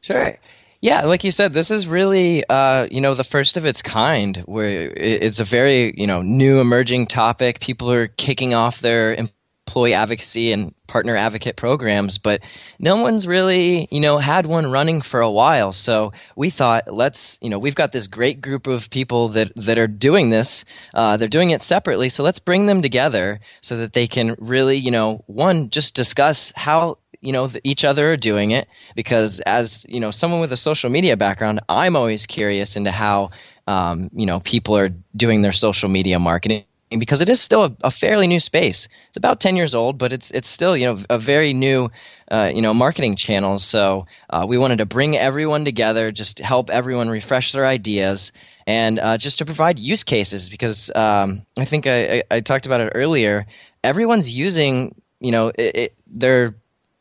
Sure. 0.00 0.36
Yeah, 0.80 1.06
like 1.06 1.24
you 1.24 1.30
said, 1.30 1.54
this 1.54 1.70
is 1.70 1.86
really, 1.86 2.44
uh, 2.46 2.88
you 2.90 3.00
know, 3.00 3.14
the 3.14 3.24
first 3.24 3.56
of 3.56 3.64
its 3.64 3.80
kind. 3.80 4.36
Where 4.38 4.90
it's 4.90 5.38
a 5.38 5.44
very, 5.44 5.94
you 5.96 6.08
know, 6.08 6.20
new 6.20 6.60
emerging 6.60 7.06
topic. 7.06 7.60
People 7.60 7.92
are 7.92 8.08
kicking 8.08 8.54
off 8.54 8.80
their 8.80 9.28
employee 9.66 9.94
advocacy 9.94 10.52
and 10.52 10.74
partner 10.86 11.16
advocate 11.16 11.56
programs, 11.56 12.18
but 12.18 12.42
no 12.78 12.96
one's 12.96 13.26
really, 13.26 13.88
you 13.90 14.00
know, 14.00 14.18
had 14.18 14.46
one 14.46 14.70
running 14.70 15.00
for 15.00 15.20
a 15.20 15.30
while. 15.30 15.72
So 15.72 16.12
we 16.36 16.50
thought, 16.50 16.92
let's, 16.92 17.38
you 17.40 17.50
know, 17.50 17.58
we've 17.58 17.74
got 17.74 17.90
this 17.90 18.06
great 18.06 18.40
group 18.40 18.66
of 18.66 18.90
people 18.90 19.30
that 19.30 19.52
that 19.56 19.78
are 19.78 19.86
doing 19.86 20.30
this. 20.30 20.64
Uh, 20.92 21.16
they're 21.16 21.28
doing 21.28 21.50
it 21.50 21.62
separately, 21.62 22.08
so 22.08 22.22
let's 22.22 22.38
bring 22.38 22.66
them 22.66 22.82
together 22.82 23.40
so 23.62 23.78
that 23.78 23.92
they 23.92 24.06
can 24.06 24.36
really, 24.38 24.76
you 24.76 24.90
know, 24.90 25.24
one 25.26 25.70
just 25.70 25.94
discuss 25.94 26.52
how 26.54 26.98
you 27.20 27.32
know 27.32 27.50
each 27.64 27.84
other 27.84 28.12
are 28.12 28.16
doing 28.18 28.50
it 28.50 28.68
because 28.94 29.40
as 29.40 29.86
you 29.88 29.98
know 29.98 30.10
someone 30.10 30.40
with 30.40 30.52
a 30.52 30.58
social 30.58 30.90
media 30.90 31.16
background 31.16 31.60
i'm 31.70 31.96
always 31.96 32.26
curious 32.26 32.76
into 32.76 32.90
how 32.90 33.30
um, 33.66 34.10
you 34.12 34.26
know 34.26 34.40
people 34.40 34.76
are 34.76 34.90
doing 35.16 35.40
their 35.40 35.52
social 35.52 35.88
media 35.88 36.18
marketing 36.18 36.64
because 36.90 37.20
it 37.20 37.28
is 37.28 37.40
still 37.40 37.64
a, 37.64 37.76
a, 37.84 37.90
fairly 37.90 38.26
new 38.26 38.40
space. 38.40 38.88
It's 39.08 39.16
about 39.16 39.40
10 39.40 39.56
years 39.56 39.74
old, 39.74 39.98
but 39.98 40.12
it's 40.12 40.30
it's 40.30 40.48
still 40.48 40.76
you 40.76 40.86
know 40.86 41.02
a 41.10 41.18
very 41.18 41.52
new 41.52 41.90
uh, 42.30 42.50
you 42.54 42.62
know 42.62 42.74
marketing 42.74 43.16
channel. 43.16 43.58
So 43.58 44.06
uh, 44.30 44.44
we 44.46 44.58
wanted 44.58 44.78
to 44.78 44.86
bring 44.86 45.16
everyone 45.16 45.64
together, 45.64 46.12
just 46.12 46.38
help 46.38 46.70
everyone 46.70 47.08
refresh 47.08 47.52
their 47.52 47.66
ideas, 47.66 48.32
and 48.66 48.98
uh, 48.98 49.18
just 49.18 49.38
to 49.38 49.44
provide 49.44 49.78
use 49.78 50.04
cases 50.04 50.48
because 50.48 50.90
um, 50.94 51.44
I 51.58 51.64
think 51.64 51.86
I, 51.86 52.04
I, 52.04 52.22
I, 52.30 52.40
talked 52.40 52.66
about 52.66 52.80
it 52.80 52.92
earlier. 52.94 53.46
Everyone's 53.82 54.30
using 54.30 54.94
you 55.20 55.32
know 55.32 55.48
it, 55.48 55.76
it, 55.76 55.94
their 56.06 56.54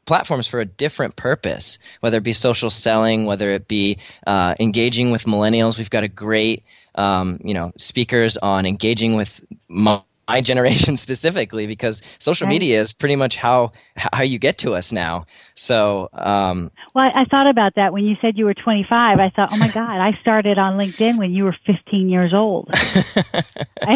platforms 0.05 0.47
for 0.47 0.59
a 0.59 0.65
different 0.65 1.15
purpose, 1.15 1.79
whether 2.01 2.17
it 2.17 2.23
be 2.23 2.33
social 2.33 2.69
selling, 2.69 3.25
whether 3.25 3.51
it 3.51 3.67
be 3.67 3.99
uh, 4.27 4.55
engaging 4.59 5.11
with 5.11 5.25
millennials. 5.25 5.77
We've 5.77 5.89
got 5.89 6.03
a 6.03 6.09
great 6.09 6.63
um, 6.95 7.39
you 7.43 7.53
know 7.53 7.71
speakers 7.77 8.37
on 8.37 8.65
engaging 8.65 9.15
with 9.15 9.43
my, 9.67 10.01
my 10.27 10.41
generation 10.51 10.97
specifically 10.97 11.67
because 11.67 12.01
social 12.19 12.47
right. 12.47 12.53
media 12.53 12.79
is 12.79 12.93
pretty 12.93 13.15
much 13.15 13.35
how 13.35 13.71
how 13.95 14.23
you 14.23 14.39
get 14.39 14.59
to 14.59 14.73
us 14.73 14.91
now. 14.91 15.25
So, 15.55 16.09
um, 16.13 16.71
well, 16.95 17.11
I 17.13 17.25
thought 17.25 17.49
about 17.49 17.75
that 17.75 17.93
when 17.93 18.05
you 18.05 18.15
said 18.21 18.37
you 18.37 18.45
were 18.45 18.55
25. 18.55 19.19
I 19.19 19.29
thought, 19.29 19.49
oh 19.51 19.57
my 19.57 19.69
God, 19.69 19.99
I 19.99 20.17
started 20.21 20.57
on 20.57 20.77
LinkedIn 20.77 21.17
when 21.17 21.31
you 21.31 21.43
were 21.43 21.55
15 21.65 22.09
years 22.09 22.33
old. 22.33 22.69
I, 22.73 23.95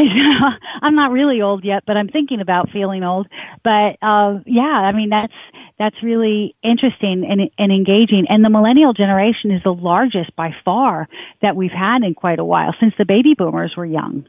am 0.84 0.96
not 0.96 1.12
really 1.12 1.42
old 1.42 1.64
yet, 1.64 1.84
but 1.88 1.98
I'm 1.98 2.10
thinking 2.10 2.42
about 2.42 2.70
feeling 2.70 3.04
old. 3.04 3.28
But 3.64 3.98
uh, 4.02 4.40
yeah, 4.46 4.62
I 4.62 4.92
mean 4.92 5.10
that's 5.10 5.34
that's 5.80 6.02
really 6.02 6.56
interesting 6.64 7.26
and, 7.30 7.50
and 7.58 7.72
engaging. 7.72 8.26
And 8.30 8.44
the 8.44 8.50
millennial 8.50 8.94
generation 8.94 9.52
is 9.52 9.62
the 9.64 9.74
largest 9.74 10.36
by 10.36 10.52
far 10.66 11.08
that 11.42 11.56
we've 11.56 11.72
had 11.72 12.04
in 12.04 12.14
quite 12.14 12.40
a 12.40 12.46
while 12.46 12.74
since 12.80 12.94
the 12.98 13.06
baby 13.06 13.36
boomers 13.38 13.76
were 13.78 13.86
young. 13.86 14.28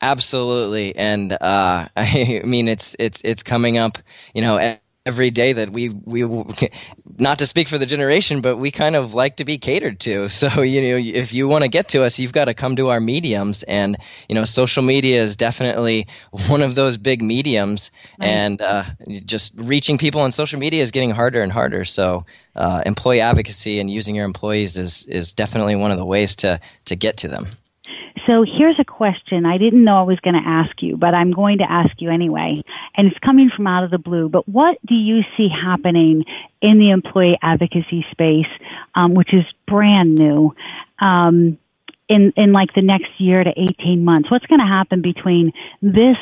Absolutely, 0.00 0.94
and 0.94 1.32
uh, 1.32 1.88
I 1.96 2.42
mean 2.44 2.68
it's 2.68 2.94
it's 2.98 3.20
it's 3.24 3.42
coming 3.42 3.78
up, 3.78 3.98
you 4.32 4.42
know 4.42 4.78
every 5.08 5.30
day 5.30 5.54
that 5.54 5.70
we 5.70 5.88
we 5.88 6.22
not 7.18 7.38
to 7.38 7.46
speak 7.46 7.66
for 7.68 7.78
the 7.78 7.86
generation, 7.86 8.42
but 8.42 8.56
we 8.58 8.70
kind 8.70 8.94
of 8.94 9.14
like 9.14 9.36
to 9.36 9.44
be 9.44 9.58
catered 9.58 9.98
to. 10.00 10.28
So 10.38 10.62
you 10.62 10.80
know, 10.82 10.96
if 10.96 11.32
you 11.32 11.48
want 11.48 11.64
to 11.64 11.68
get 11.68 11.88
to 11.88 12.02
us, 12.04 12.18
you've 12.18 12.32
got 12.32 12.44
to 12.44 12.54
come 12.54 12.76
to 12.76 12.90
our 12.90 13.00
mediums, 13.00 13.64
and 13.64 13.96
you 14.28 14.34
know, 14.34 14.44
social 14.44 14.82
media 14.82 15.22
is 15.22 15.36
definitely 15.36 16.06
one 16.48 16.62
of 16.62 16.74
those 16.74 16.96
big 16.98 17.22
mediums, 17.22 17.90
and 18.20 18.60
uh, 18.62 18.84
just 19.24 19.54
reaching 19.56 19.98
people 19.98 20.20
on 20.20 20.30
social 20.30 20.60
media 20.60 20.82
is 20.82 20.90
getting 20.90 21.10
harder 21.10 21.40
and 21.42 21.50
harder. 21.50 21.84
So 21.84 22.24
uh, 22.54 22.82
employee 22.86 23.20
advocacy 23.20 23.80
and 23.80 23.90
using 23.90 24.14
your 24.14 24.26
employees 24.26 24.76
is 24.76 25.06
is 25.06 25.34
definitely 25.34 25.76
one 25.76 25.90
of 25.90 25.98
the 25.98 26.06
ways 26.06 26.36
to 26.36 26.60
to 26.84 26.96
get 26.96 27.18
to 27.18 27.28
them. 27.28 27.48
So 28.28 28.44
here's 28.44 28.78
a 28.78 28.84
question 28.84 29.46
I 29.46 29.56
didn't 29.56 29.84
know 29.84 29.98
I 29.98 30.02
was 30.02 30.20
going 30.20 30.34
to 30.34 30.46
ask 30.46 30.82
you, 30.82 30.98
but 30.98 31.14
I'm 31.14 31.32
going 31.32 31.58
to 31.58 31.64
ask 31.68 31.90
you 31.98 32.10
anyway. 32.10 32.62
And 32.94 33.06
it's 33.06 33.18
coming 33.24 33.50
from 33.54 33.66
out 33.66 33.84
of 33.84 33.90
the 33.90 33.98
blue. 33.98 34.28
But 34.28 34.46
what 34.46 34.76
do 34.86 34.94
you 34.94 35.22
see 35.36 35.48
happening 35.48 36.24
in 36.60 36.78
the 36.78 36.90
employee 36.90 37.38
advocacy 37.40 38.04
space, 38.10 38.50
um, 38.94 39.14
which 39.14 39.32
is 39.32 39.44
brand 39.66 40.16
new? 40.16 40.54
Um, 41.00 41.56
in, 42.10 42.32
in 42.36 42.52
like 42.52 42.74
the 42.74 42.82
next 42.82 43.08
year 43.18 43.42
to 43.42 43.50
18 43.50 44.04
months, 44.04 44.30
what's 44.30 44.46
going 44.46 44.60
to 44.60 44.66
happen 44.66 45.00
between 45.00 45.52
this 45.80 46.16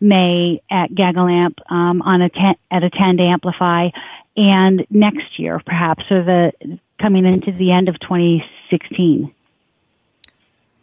May 0.00 0.62
at 0.70 0.90
GaggleAmp 0.90 1.70
um, 1.70 2.00
on 2.00 2.20
ten, 2.30 2.54
at 2.70 2.84
Attend 2.84 3.20
Amplify 3.20 3.88
and 4.34 4.86
next 4.88 5.38
year, 5.38 5.60
perhaps, 5.64 6.04
or 6.10 6.24
the 6.24 6.78
coming 6.98 7.26
into 7.26 7.52
the 7.58 7.70
end 7.72 7.90
of 7.90 8.00
2016? 8.00 9.34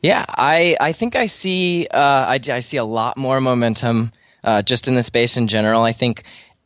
Yeah, 0.01 0.23
I, 0.27 0.77
I 0.79 0.93
think 0.93 1.15
I 1.15 1.25
see 1.25 1.87
uh, 1.87 1.97
I, 1.99 2.39
I 2.49 2.59
see 2.59 2.77
a 2.77 2.85
lot 2.85 3.17
more 3.17 3.41
momentum 3.41 4.11
uh, 4.43 4.61
just 4.61 4.87
in 4.87 4.93
the 4.93 5.03
space 5.03 5.37
in 5.37 5.47
general. 5.47 5.81
I 5.81 5.91
think 5.91 6.23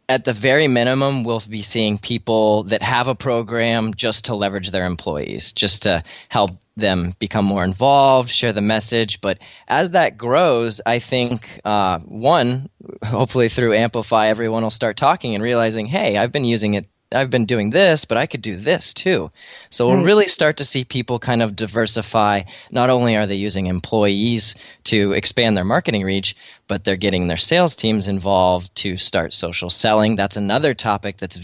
at 0.09 0.25
the 0.25 0.33
very 0.33 0.67
minimum, 0.67 1.23
we'll 1.23 1.41
be 1.47 1.61
seeing 1.61 1.97
people 1.97 2.63
that 2.63 2.81
have 2.81 3.07
a 3.07 3.15
program 3.15 3.93
just 3.93 4.25
to 4.25 4.35
leverage 4.35 4.71
their 4.71 4.85
employees, 4.85 5.53
just 5.53 5.83
to 5.83 6.03
help 6.27 6.51
them 6.75 7.13
become 7.19 7.45
more 7.45 7.63
involved, 7.63 8.29
share 8.29 8.51
the 8.51 8.61
message. 8.61 9.21
But 9.21 9.39
as 9.67 9.91
that 9.91 10.17
grows, 10.17 10.81
I 10.85 10.99
think 10.99 11.61
uh, 11.63 11.99
one, 11.99 12.69
hopefully 13.03 13.47
through 13.47 13.73
Amplify, 13.73 14.27
everyone 14.27 14.63
will 14.63 14.69
start 14.69 14.97
talking 14.97 15.33
and 15.33 15.43
realizing, 15.43 15.85
hey, 15.85 16.17
I've 16.17 16.33
been 16.33 16.45
using 16.45 16.73
it 16.73 16.87
I've 17.11 17.29
been 17.29 17.45
doing 17.45 17.69
this, 17.69 18.05
but 18.05 18.17
I 18.17 18.25
could 18.25 18.41
do 18.41 18.55
this 18.55 18.93
too. 18.93 19.31
So 19.69 19.87
we'll 19.87 19.97
hmm. 19.97 20.03
really 20.03 20.27
start 20.27 20.57
to 20.57 20.65
see 20.65 20.85
people 20.85 21.19
kind 21.19 21.41
of 21.41 21.55
diversify. 21.55 22.43
Not 22.71 22.89
only 22.89 23.17
are 23.17 23.27
they 23.27 23.35
using 23.35 23.67
employees 23.67 24.55
to 24.85 25.11
expand 25.13 25.57
their 25.57 25.65
marketing 25.65 26.03
reach, 26.03 26.35
but 26.67 26.83
they're 26.83 26.95
getting 26.95 27.27
their 27.27 27.37
sales 27.37 27.75
teams 27.75 28.07
involved 28.07 28.73
to 28.75 28.97
start 28.97 29.33
social 29.33 29.69
selling. 29.69 30.15
That's 30.15 30.37
another 30.37 30.73
topic 30.73 31.17
that's 31.17 31.39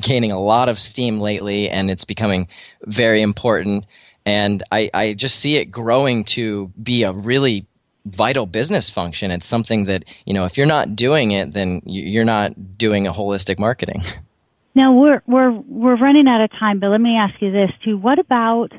gaining 0.00 0.32
a 0.32 0.40
lot 0.40 0.68
of 0.68 0.78
steam 0.78 1.20
lately, 1.20 1.68
and 1.68 1.90
it's 1.90 2.04
becoming 2.04 2.48
very 2.84 3.22
important. 3.22 3.86
And 4.26 4.62
I, 4.70 4.90
I 4.94 5.14
just 5.14 5.38
see 5.38 5.56
it 5.56 5.66
growing 5.66 6.24
to 6.24 6.72
be 6.80 7.02
a 7.02 7.12
really 7.12 7.66
vital 8.06 8.46
business 8.46 8.90
function. 8.90 9.30
It's 9.30 9.46
something 9.46 9.84
that, 9.84 10.04
you 10.24 10.34
know, 10.34 10.44
if 10.44 10.56
you're 10.56 10.66
not 10.66 10.94
doing 10.94 11.30
it, 11.30 11.52
then 11.52 11.82
you're 11.84 12.24
not 12.24 12.78
doing 12.78 13.06
a 13.06 13.12
holistic 13.12 13.58
marketing. 13.58 14.02
Now 14.74 14.92
we're 14.92 15.22
we're 15.26 15.50
we're 15.50 15.96
running 15.96 16.26
out 16.28 16.42
of 16.42 16.50
time, 16.50 16.80
but 16.80 16.88
let 16.88 17.00
me 17.00 17.16
ask 17.16 17.40
you 17.40 17.52
this 17.52 17.70
too: 17.84 17.96
What 17.96 18.18
about 18.18 18.72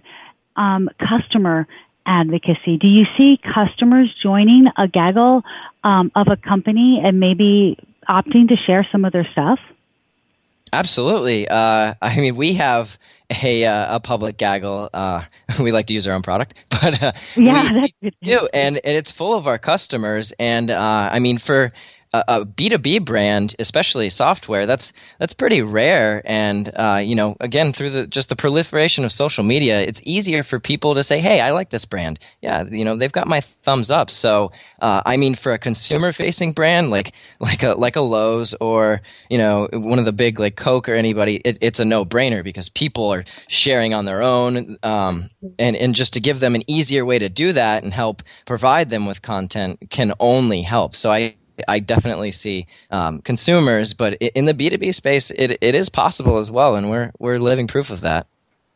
um, 0.56 0.90
customer 1.00 1.68
advocacy? 2.06 2.78
Do 2.78 2.88
you 2.88 3.06
see 3.18 3.40
customers 3.54 4.14
joining 4.22 4.66
a 4.78 4.88
gaggle 4.88 5.44
um, 5.84 6.12
of 6.16 6.28
a 6.28 6.36
company 6.36 7.02
and 7.04 7.20
maybe 7.20 7.78
opting 8.08 8.50
to 8.50 8.56
share 8.68 8.88
some 8.92 9.06
of 9.06 9.14
their 9.14 9.28
stuff? 9.32 9.60
Absolutely. 10.74 11.48
Uh, 11.48 11.94
I 12.02 12.20
mean, 12.20 12.36
we 12.36 12.54
have 12.56 12.98
a 13.44 13.66
uh, 13.66 13.96
a 13.96 14.00
public 14.00 14.38
gaggle. 14.38 14.90
Uh, 14.94 15.24
we 15.60 15.72
like 15.72 15.88
to 15.88 15.94
use 15.94 16.08
our 16.08 16.14
own 16.14 16.22
product, 16.22 16.56
but 16.70 17.02
uh, 17.02 17.12
yeah, 17.36 17.72
we, 17.72 17.96
we 18.02 18.12
do, 18.22 18.48
and, 18.54 18.78
and 18.78 18.98
it's 18.98 19.12
full 19.12 19.34
of 19.34 19.48
our 19.48 19.58
customers. 19.58 20.34
And 20.38 20.70
uh, 20.70 21.10
I 21.12 21.20
mean, 21.20 21.38
for 21.38 21.72
a 22.28 22.46
B2B 22.46 23.04
brand, 23.06 23.56
especially 23.60 24.10
software, 24.10 24.66
that's 24.66 24.94
that's 25.20 25.34
pretty 25.34 25.62
rare. 25.62 26.22
And 26.26 26.72
uh, 26.76 27.02
you 27.04 27.16
know, 27.16 27.36
again, 27.40 27.74
through 27.74 27.92
the 27.92 28.08
just 28.08 28.30
the 28.30 28.36
proliferation 28.36 29.04
of 29.06 29.12
social 29.12 29.44
media, 29.44 29.82
it's 29.82 30.02
easier 30.04 30.44
for 30.44 30.60
people 30.60 30.96
to 30.96 31.04
say, 31.04 31.20
"Hey, 31.20 31.42
I 31.42 31.52
like 31.52 31.70
this 31.70 31.86
brand." 31.86 32.20
Yeah, 32.42 32.64
you 32.64 32.86
know, 32.86 32.98
they've 32.98 33.12
got 33.12 33.28
my 33.28 33.42
thumbs 33.42 33.92
up. 33.92 34.10
So, 34.10 34.52
uh, 34.80 35.02
I 35.06 35.18
mean, 35.18 35.36
for 35.36 35.54
a 35.54 35.60
consumer-facing 35.60 36.54
brand 36.54 36.92
like 36.92 37.14
like 37.40 37.64
a 37.64 37.74
like 37.74 37.96
a 37.96 38.02
Lowe's 38.02 38.54
or 38.54 39.02
you 39.30 39.38
know 39.38 39.68
one 39.72 40.00
of 40.00 40.06
the 40.06 40.14
big 40.14 40.40
like 40.40 40.56
Coke 40.56 40.90
or 40.90 40.94
anybody, 40.94 41.36
it, 41.36 41.58
it's 41.62 41.80
a 41.80 41.86
no-brainer 41.86 42.44
because 42.44 42.70
people 42.70 43.14
are 43.14 43.26
sharing 43.48 43.94
on 43.94 44.06
their 44.06 44.22
own, 44.22 44.78
um, 44.84 45.30
and 45.60 45.76
and 45.76 45.96
just 45.96 46.14
to 46.14 46.20
give 46.20 46.40
them 46.40 46.56
an 46.56 46.70
easier 46.70 47.06
way 47.06 47.20
to 47.20 47.30
do 47.30 47.54
that 47.54 47.84
and 47.84 47.94
help 47.94 48.24
provide 48.46 48.90
them 48.90 49.06
with 49.06 49.22
content 49.22 49.80
can 49.90 50.14
only 50.20 50.62
help. 50.62 50.96
So 50.96 51.12
I 51.12 51.36
I 51.68 51.80
definitely 51.80 52.32
see 52.32 52.68
um, 52.92 53.22
consumers, 53.22 53.94
but 53.94 54.16
in 54.16 54.46
the 54.46 54.54
B 54.54 54.70
two 54.70 54.78
B 54.78 54.92
space, 54.92 55.32
it 55.32 55.58
it 55.62 55.76
is 55.76 55.90
possible 55.90 56.38
as 56.38 56.52
well, 56.52 56.76
and 56.76 56.90
we're 56.90 57.12
we're 57.20 57.40
living 57.40 57.68
proof 57.68 57.90
of 57.90 58.02
that. 58.02 58.28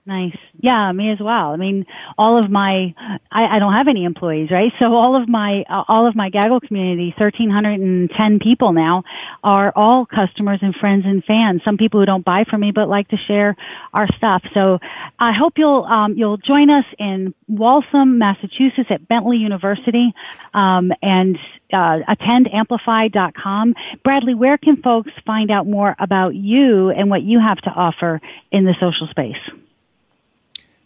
Nice. 0.10 0.36
Yeah, 0.60 0.92
me 0.92 1.12
as 1.12 1.20
well. 1.22 1.52
I 1.52 1.56
mean, 1.56 1.86
all 2.18 2.40
of 2.40 2.50
my, 2.50 2.96
I, 3.32 3.58
I 3.58 3.60
don't 3.60 3.74
have 3.74 3.88
any 3.88 4.06
employees, 4.06 4.50
right? 4.50 4.72
So 4.80 4.86
all 4.86 5.16
of 5.22 5.30
my, 5.30 5.64
uh, 5.70 5.84
all 5.88 6.08
of 6.08 6.16
my 6.16 6.32
Gaggle 6.32 6.62
community, 6.62 7.14
1,310 7.16 8.40
people 8.40 8.74
now, 8.74 9.04
are 9.44 9.72
all 9.76 10.08
customers 10.08 10.62
and 10.64 10.74
friends 10.74 11.04
and 11.06 11.24
fans. 11.24 11.62
Some 11.64 11.78
people 11.78 12.00
who 12.00 12.08
don't 12.08 12.26
buy 12.26 12.44
from 12.50 12.62
me, 12.62 12.72
but 12.74 12.90
like 12.90 13.08
to 13.10 13.18
share 13.28 13.56
our 13.94 14.08
stuff. 14.18 14.42
So 14.56 14.80
I 15.20 15.32
hope 15.40 15.54
you'll, 15.58 15.84
um, 15.84 16.16
you'll 16.18 16.38
join 16.38 16.72
us 16.72 16.86
in 16.98 17.36
Waltham, 17.48 18.18
Massachusetts 18.18 18.90
at 18.90 19.08
Bentley 19.08 19.38
University, 19.38 20.12
um, 20.56 20.92
and, 21.04 21.38
uh, 21.72 22.00
attendamplify.com. 22.10 23.76
Bradley, 24.04 24.34
where 24.34 24.58
can 24.58 24.82
folks 24.82 25.12
find 25.24 25.52
out 25.52 25.68
more 25.68 25.96
about 26.00 26.34
you 26.34 26.90
and 26.90 27.12
what 27.12 27.22
you 27.22 27.40
have 27.40 27.60
to 27.60 27.70
offer 27.70 28.20
in 28.52 28.66
the 28.66 28.74
social 28.82 29.08
space? 29.12 29.69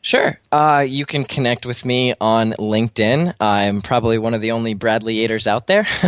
Sure. 0.04 0.38
Uh, 0.52 0.86
you 0.86 1.06
can 1.06 1.24
connect 1.24 1.66
with 1.66 1.86
me 1.86 2.14
on 2.20 2.52
LinkedIn. 2.52 3.34
I'm 3.40 3.82
probably 3.82 4.18
one 4.18 4.34
of 4.34 4.42
the 4.42 4.52
only 4.52 4.74
Bradley 4.74 5.16
Yeaters 5.16 5.48
out 5.48 5.66
there. 5.66 5.86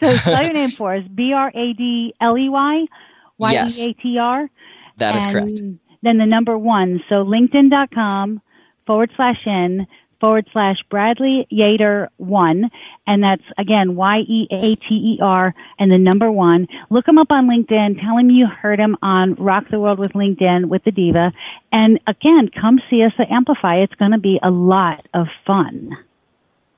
so 0.00 0.16
spell 0.18 0.42
your 0.42 0.52
name 0.52 0.70
for 0.70 0.94
us. 0.94 1.04
B 1.12 1.32
R 1.32 1.48
A 1.48 1.72
D 1.72 2.14
L 2.20 2.36
E 2.36 2.50
Y 2.50 2.86
Y 3.38 3.52
E 3.52 3.84
A 3.88 3.92
T 3.94 4.18
R. 4.20 4.50
That 4.98 5.16
is 5.16 5.26
correct. 5.26 5.62
Then 6.02 6.18
the 6.18 6.26
number 6.26 6.58
one. 6.58 7.02
So 7.08 7.24
LinkedIn.com 7.24 8.42
forward 8.86 9.10
slash 9.16 9.46
N 9.46 9.86
forward 10.20 10.46
slash 10.52 10.76
Bradley 10.90 11.46
Yeater 11.50 12.08
one. 12.18 12.70
And 13.06 13.22
that's 13.22 13.42
again, 13.58 13.96
Y-E-A-T-E-R 13.96 15.54
and 15.78 15.90
the 15.90 15.98
number 15.98 16.30
one. 16.30 16.68
Look 16.90 17.08
him 17.08 17.18
up 17.18 17.30
on 17.30 17.48
LinkedIn. 17.48 18.00
Tell 18.00 18.18
him 18.18 18.30
you 18.30 18.46
heard 18.46 18.78
him 18.78 18.96
on 19.02 19.34
Rock 19.34 19.64
the 19.70 19.80
World 19.80 19.98
with 19.98 20.12
LinkedIn 20.12 20.68
with 20.68 20.84
the 20.84 20.92
Diva. 20.92 21.32
And 21.72 21.98
again, 22.06 22.50
come 22.60 22.80
see 22.90 23.02
us 23.02 23.12
at 23.18 23.30
Amplify. 23.30 23.76
It's 23.78 23.94
going 23.94 24.12
to 24.12 24.18
be 24.18 24.38
a 24.42 24.50
lot 24.50 25.06
of 25.14 25.26
fun. 25.46 25.90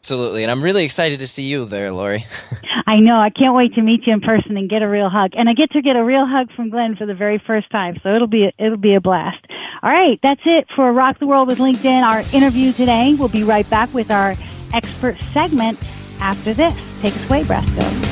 Absolutely, 0.04 0.42
and 0.42 0.50
I'm 0.50 0.64
really 0.64 0.84
excited 0.84 1.20
to 1.20 1.28
see 1.28 1.44
you 1.44 1.64
there, 1.64 1.92
Lori. 1.92 2.26
I 2.88 2.96
know. 2.96 3.20
I 3.20 3.30
can't 3.30 3.54
wait 3.54 3.74
to 3.74 3.82
meet 3.82 4.00
you 4.04 4.12
in 4.12 4.20
person 4.20 4.56
and 4.56 4.68
get 4.68 4.82
a 4.82 4.88
real 4.88 5.08
hug. 5.08 5.30
And 5.34 5.48
I 5.48 5.52
get 5.52 5.70
to 5.70 5.80
get 5.80 5.94
a 5.94 6.02
real 6.02 6.26
hug 6.26 6.48
from 6.56 6.70
Glenn 6.70 6.96
for 6.96 7.06
the 7.06 7.14
very 7.14 7.40
first 7.46 7.70
time, 7.70 8.00
so 8.02 8.12
it'll 8.12 8.26
be 8.26 8.46
a, 8.46 8.64
it'll 8.64 8.78
be 8.78 8.96
a 8.96 9.00
blast. 9.00 9.46
All 9.80 9.90
right, 9.90 10.18
that's 10.20 10.40
it 10.44 10.66
for 10.74 10.92
Rock 10.92 11.20
the 11.20 11.28
World 11.28 11.46
with 11.46 11.58
LinkedIn. 11.58 12.02
Our 12.02 12.24
interview 12.36 12.72
today. 12.72 13.14
We'll 13.16 13.28
be 13.28 13.44
right 13.44 13.68
back 13.70 13.94
with 13.94 14.10
our 14.10 14.34
expert 14.74 15.18
segment 15.32 15.78
after 16.20 16.52
this. 16.52 16.74
Take 17.00 17.14
us 17.14 17.30
away, 17.30 17.44
Brasco. 17.44 18.12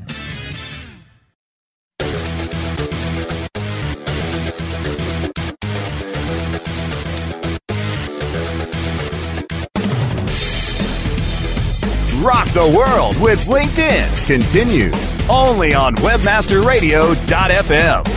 Rock 12.21 12.47
the 12.49 12.67
World 12.77 13.19
with 13.19 13.47
LinkedIn 13.47 14.27
continues 14.27 14.93
only 15.27 15.73
on 15.73 15.95
WebmasterRadio.fm. 15.95 18.07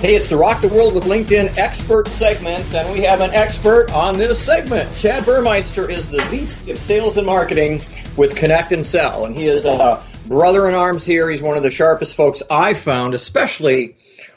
Hey, 0.00 0.16
it's 0.16 0.28
the 0.28 0.36
Rock 0.36 0.62
the 0.62 0.68
World 0.68 0.96
with 0.96 1.04
LinkedIn 1.04 1.56
expert 1.58 2.08
segments, 2.08 2.74
and 2.74 2.92
we 2.92 3.02
have 3.02 3.20
an 3.20 3.30
expert 3.30 3.92
on 3.92 4.18
this 4.18 4.44
segment. 4.44 4.92
Chad 4.96 5.24
Burmeister 5.24 5.88
is 5.88 6.10
the 6.10 6.24
VP 6.24 6.72
of 6.72 6.80
Sales 6.80 7.18
and 7.18 7.26
Marketing 7.26 7.80
with 8.16 8.34
ConnectAndSell, 8.34 9.26
and 9.26 9.36
he 9.36 9.46
is 9.46 9.64
a 9.64 10.02
brother 10.26 10.68
in 10.68 10.74
arms 10.74 11.06
here. 11.06 11.30
He's 11.30 11.40
one 11.40 11.56
of 11.56 11.62
the 11.62 11.70
sharpest 11.70 12.16
folks 12.16 12.42
I've 12.50 12.78
found, 12.78 13.14
especially 13.14 13.94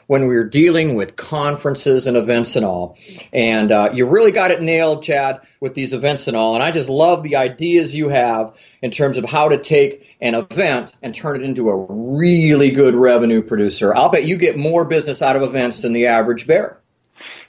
when 0.09 0.27
we 0.27 0.33
were 0.33 0.43
dealing 0.43 0.95
with 0.95 1.15
conferences 1.17 2.07
and 2.07 2.17
events 2.17 2.55
and 2.55 2.65
all. 2.65 2.97
And 3.31 3.71
uh, 3.71 3.91
you 3.93 4.09
really 4.09 4.31
got 4.31 4.49
it 4.49 4.59
nailed, 4.59 5.03
Chad, 5.03 5.39
with 5.59 5.75
these 5.75 5.93
events 5.93 6.27
and 6.27 6.35
all. 6.35 6.55
And 6.55 6.63
I 6.63 6.71
just 6.71 6.89
love 6.89 7.21
the 7.21 7.35
ideas 7.35 7.93
you 7.93 8.09
have 8.09 8.51
in 8.81 8.89
terms 8.89 9.19
of 9.19 9.25
how 9.25 9.49
to 9.49 9.59
take 9.59 10.17
an 10.19 10.33
event 10.33 10.95
and 11.03 11.13
turn 11.13 11.39
it 11.39 11.43
into 11.43 11.69
a 11.69 11.85
really 11.87 12.71
good 12.71 12.95
revenue 12.95 13.43
producer. 13.43 13.95
I'll 13.95 14.09
bet 14.09 14.25
you 14.25 14.35
get 14.35 14.57
more 14.57 14.83
business 14.83 15.21
out 15.21 15.35
of 15.35 15.43
events 15.43 15.83
than 15.83 15.93
the 15.93 16.07
average 16.07 16.47
bear. 16.47 16.79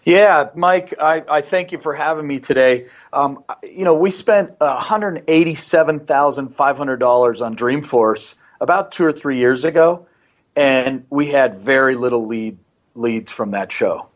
Yeah, 0.05 0.51
Mike, 0.55 0.93
I, 1.01 1.25
I 1.31 1.41
thank 1.41 1.73
you 1.73 1.79
for 1.79 1.95
having 1.95 2.27
me 2.27 2.41
today. 2.41 2.89
Um, 3.15 3.43
you 3.63 3.87
know, 3.87 3.95
we 3.95 4.11
spent 4.11 4.59
$187,500 4.59 7.41
on 7.41 7.57
Dreamforce 7.57 8.35
about 8.61 8.93
two 8.93 9.07
or 9.07 9.13
three 9.13 9.39
years 9.39 9.65
ago 9.65 10.07
and 10.57 11.05
we 11.11 11.29
had 11.29 11.61
very 11.61 11.95
little 11.95 12.27
lead 12.27 12.59
leads 12.95 13.31
from 13.31 13.53
that 13.53 13.73
show. 13.73 14.09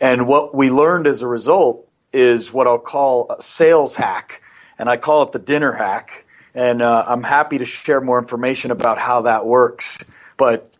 And 0.00 0.26
what 0.26 0.54
we 0.54 0.70
learned 0.70 1.06
as 1.06 1.22
a 1.22 1.26
result 1.26 1.88
is 2.12 2.52
what 2.52 2.66
I'll 2.66 2.78
call 2.78 3.26
a 3.30 3.42
sales 3.42 3.94
hack, 3.94 4.42
and 4.78 4.88
I 4.88 4.96
call 4.96 5.22
it 5.24 5.32
the 5.32 5.38
dinner 5.38 5.72
hack. 5.72 6.24
And 6.54 6.82
uh, 6.82 7.04
I'm 7.06 7.22
happy 7.22 7.58
to 7.58 7.64
share 7.64 8.00
more 8.00 8.18
information 8.18 8.70
about 8.70 8.98
how 8.98 9.22
that 9.22 9.46
works. 9.46 9.98
But 10.36 10.72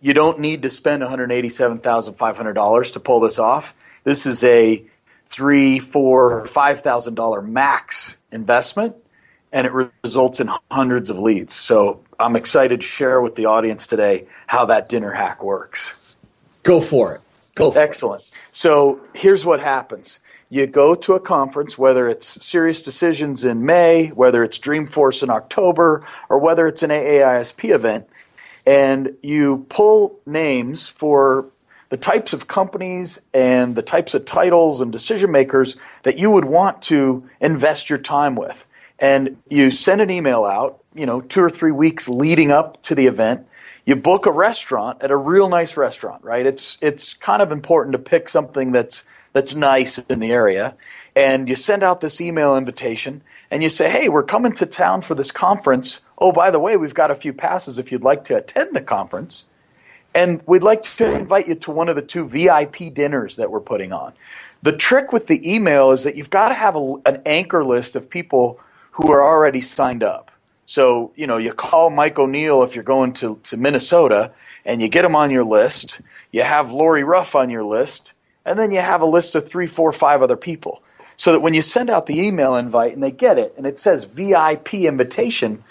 you 0.00 0.14
don't 0.14 0.40
need 0.40 0.62
to 0.62 0.70
spend 0.70 1.02
$187,500 1.02 2.92
to 2.92 3.00
pull 3.00 3.20
this 3.20 3.38
off. 3.38 3.74
This 4.04 4.26
is 4.26 4.44
a 4.44 4.84
three, 5.26 5.80
four, 5.80 6.46
five 6.46 6.82
thousand 6.82 7.14
dollar 7.14 7.42
max 7.42 8.14
investment, 8.30 8.96
and 9.52 9.66
it 9.66 9.72
results 10.02 10.40
in 10.40 10.50
hundreds 10.70 11.10
of 11.10 11.18
leads. 11.18 11.54
So 11.54 12.00
I'm 12.18 12.36
excited 12.36 12.80
to 12.80 12.86
share 12.86 13.20
with 13.20 13.34
the 13.34 13.46
audience 13.46 13.86
today 13.86 14.26
how 14.46 14.66
that 14.66 14.88
dinner 14.88 15.12
hack 15.12 15.42
works. 15.42 15.92
Go 16.62 16.80
for 16.80 17.14
it. 17.14 17.20
Go 17.54 17.70
for 17.70 17.78
Excellent. 17.78 18.22
It. 18.22 18.30
So 18.52 19.00
here's 19.14 19.44
what 19.44 19.60
happens. 19.60 20.18
You 20.48 20.66
go 20.66 20.94
to 20.94 21.14
a 21.14 21.20
conference, 21.20 21.76
whether 21.76 22.08
it's 22.08 22.38
SiriusDecisions 22.38 23.44
in 23.44 23.64
May, 23.64 24.08
whether 24.08 24.44
it's 24.44 24.58
Dreamforce 24.58 25.22
in 25.22 25.30
October, 25.30 26.06
or 26.28 26.38
whether 26.38 26.68
it's 26.68 26.84
an 26.84 26.90
AAISP 26.90 27.74
event, 27.74 28.08
and 28.64 29.16
you 29.22 29.66
pull 29.68 30.20
names 30.24 30.86
for 30.86 31.46
the 31.88 31.96
types 31.96 32.32
of 32.32 32.46
companies 32.46 33.20
and 33.32 33.74
the 33.74 33.82
types 33.82 34.14
of 34.14 34.24
titles 34.24 34.80
and 34.80 34.92
decision 34.92 35.30
makers 35.30 35.76
that 36.04 36.18
you 36.18 36.30
would 36.30 36.44
want 36.44 36.82
to 36.82 37.28
invest 37.40 37.88
your 37.88 37.98
time 37.98 38.36
with. 38.36 38.66
And 38.98 39.36
you 39.48 39.70
send 39.70 40.00
an 40.00 40.10
email 40.10 40.44
out 40.44 40.82
you 40.96 41.06
know, 41.06 41.20
two 41.20 41.42
or 41.42 41.50
three 41.50 41.70
weeks 41.70 42.08
leading 42.08 42.50
up 42.50 42.82
to 42.84 42.94
the 42.94 43.06
event. 43.06 43.46
You 43.84 43.94
book 43.94 44.26
a 44.26 44.32
restaurant 44.32 45.02
at 45.02 45.10
a 45.10 45.16
real 45.16 45.48
nice 45.48 45.76
restaurant, 45.76 46.24
right? 46.24 46.44
It's 46.44 46.78
it's 46.80 47.14
kind 47.14 47.42
of 47.42 47.52
important 47.52 47.92
to 47.92 47.98
pick 47.98 48.28
something 48.28 48.72
that's 48.72 49.04
that's 49.32 49.54
nice 49.54 49.98
in 49.98 50.18
the 50.18 50.32
area, 50.32 50.74
and 51.14 51.48
you 51.48 51.54
send 51.54 51.82
out 51.84 52.00
this 52.00 52.20
email 52.20 52.56
invitation, 52.56 53.22
and 53.50 53.62
you 53.62 53.68
say, 53.68 53.90
"Hey, 53.90 54.08
we're 54.08 54.24
coming 54.24 54.52
to 54.54 54.66
town 54.66 55.02
for 55.02 55.14
this 55.14 55.30
conference. 55.30 56.00
Oh, 56.18 56.32
by 56.32 56.50
the 56.50 56.58
way, 56.58 56.76
we've 56.76 56.94
got 56.94 57.10
a 57.10 57.14
few 57.14 57.32
passes 57.32 57.78
if 57.78 57.92
you'd 57.92 58.02
like 58.02 58.24
to 58.24 58.36
attend 58.36 58.74
the 58.74 58.80
conference." 58.80 59.44
And 60.14 60.42
we'd 60.46 60.62
like 60.62 60.82
to 60.84 61.12
invite 61.12 61.46
you 61.46 61.56
to 61.56 61.70
one 61.70 61.90
of 61.90 61.96
the 61.96 62.00
two 62.00 62.26
VIP 62.26 62.94
dinners 62.94 63.36
that 63.36 63.50
we're 63.50 63.60
putting 63.60 63.92
on. 63.92 64.14
The 64.62 64.72
trick 64.72 65.12
with 65.12 65.26
the 65.26 65.54
email 65.54 65.90
is 65.90 66.04
that 66.04 66.16
you've 66.16 66.30
got 66.30 66.48
to 66.48 66.54
have 66.54 66.74
a, 66.74 66.94
an 67.04 67.20
anchor 67.26 67.62
list 67.62 67.96
of 67.96 68.08
people 68.08 68.58
who 68.96 69.12
are 69.12 69.22
already 69.22 69.60
signed 69.60 70.02
up. 70.02 70.30
So, 70.64 71.12
you 71.16 71.26
know, 71.26 71.36
you 71.36 71.52
call 71.52 71.90
Mike 71.90 72.18
O'Neill 72.18 72.62
if 72.62 72.74
you're 72.74 72.82
going 72.82 73.12
to, 73.14 73.38
to 73.44 73.56
Minnesota 73.58 74.32
and 74.64 74.80
you 74.80 74.88
get 74.88 75.04
him 75.04 75.14
on 75.14 75.30
your 75.30 75.44
list. 75.44 76.00
You 76.32 76.42
have 76.42 76.72
Lori 76.72 77.04
Ruff 77.04 77.34
on 77.34 77.50
your 77.50 77.62
list, 77.62 78.14
and 78.46 78.58
then 78.58 78.70
you 78.72 78.80
have 78.80 79.02
a 79.02 79.06
list 79.06 79.34
of 79.34 79.46
three, 79.46 79.66
four, 79.66 79.92
five 79.92 80.22
other 80.22 80.36
people. 80.36 80.82
so 81.18 81.32
that 81.32 81.40
when 81.40 81.54
you 81.54 81.62
send 81.62 81.90
out 81.90 82.06
the 82.06 82.18
email 82.20 82.56
invite 82.56 82.94
and 82.94 83.02
they 83.02 83.10
get 83.10 83.38
it 83.38 83.54
and 83.56 83.66
it 83.66 83.78
says 83.78 84.04
VIP 84.04 84.74
invitation, 84.74 85.62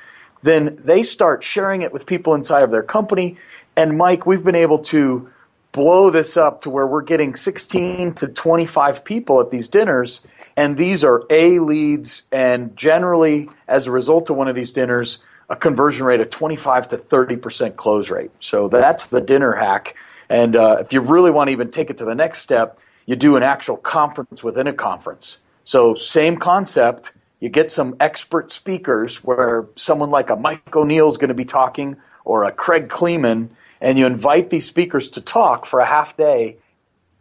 then 0.43 0.79
they 0.83 1.01
start 1.03 1.43
sharing 1.43 1.81
it 1.81 1.91
with 1.91 2.05
people 2.05 2.35
inside 2.35 2.63
of 2.63 2.71
their 2.71 2.83
company. 2.83 3.37
And 3.75 3.97
Mike, 3.97 4.25
we've 4.27 4.43
been 4.43 4.55
able 4.55 4.79
to 4.79 5.29
blow 5.71 6.09
this 6.11 6.37
up 6.37 6.61
to 6.61 6.69
where 6.69 6.87
we're 6.87 7.01
getting 7.01 7.35
16 7.35 8.13
to 8.13 8.27
25 8.27 9.03
people 9.03 9.41
at 9.41 9.51
these 9.51 9.67
dinners. 9.67 10.21
And 10.57 10.77
these 10.77 11.03
are 11.03 11.23
A 11.29 11.59
leads, 11.59 12.23
and 12.31 12.75
generally, 12.77 13.49
as 13.67 13.87
a 13.87 13.91
result 13.91 14.29
of 14.29 14.37
one 14.37 14.47
of 14.47 14.55
these 14.55 14.71
dinners, 14.71 15.17
a 15.49 15.55
conversion 15.55 16.05
rate 16.05 16.21
of 16.21 16.29
25 16.29 16.89
to 16.89 16.97
30% 16.97 17.75
close 17.75 18.09
rate. 18.09 18.31
So 18.39 18.67
that's 18.67 19.07
the 19.07 19.21
dinner 19.21 19.53
hack. 19.53 19.95
And 20.29 20.55
uh, 20.55 20.77
if 20.79 20.93
you 20.93 21.01
really 21.01 21.29
want 21.29 21.49
to 21.49 21.51
even 21.51 21.71
take 21.71 21.89
it 21.89 21.97
to 21.97 22.05
the 22.05 22.15
next 22.15 22.39
step, 22.39 22.79
you 23.05 23.15
do 23.15 23.35
an 23.35 23.43
actual 23.43 23.77
conference 23.77 24.43
within 24.43 24.67
a 24.67 24.73
conference. 24.73 25.37
So, 25.63 25.95
same 25.95 26.37
concept. 26.37 27.11
You 27.39 27.49
get 27.49 27.71
some 27.71 27.95
expert 27.99 28.51
speakers 28.51 29.23
where 29.23 29.67
someone 29.75 30.09
like 30.09 30.29
a 30.29 30.35
Mike 30.35 30.75
O'Neill 30.75 31.07
is 31.07 31.17
going 31.17 31.29
to 31.29 31.35
be 31.35 31.45
talking 31.45 31.97
or 32.23 32.45
a 32.45 32.51
Craig 32.51 32.89
Kleeman, 32.89 33.49
and 33.81 33.99
you 33.99 34.05
invite 34.05 34.49
these 34.49 34.65
speakers 34.65 35.09
to 35.11 35.21
talk 35.21 35.65
for 35.65 35.79
a 35.79 35.85
half 35.85 36.17
day 36.17 36.57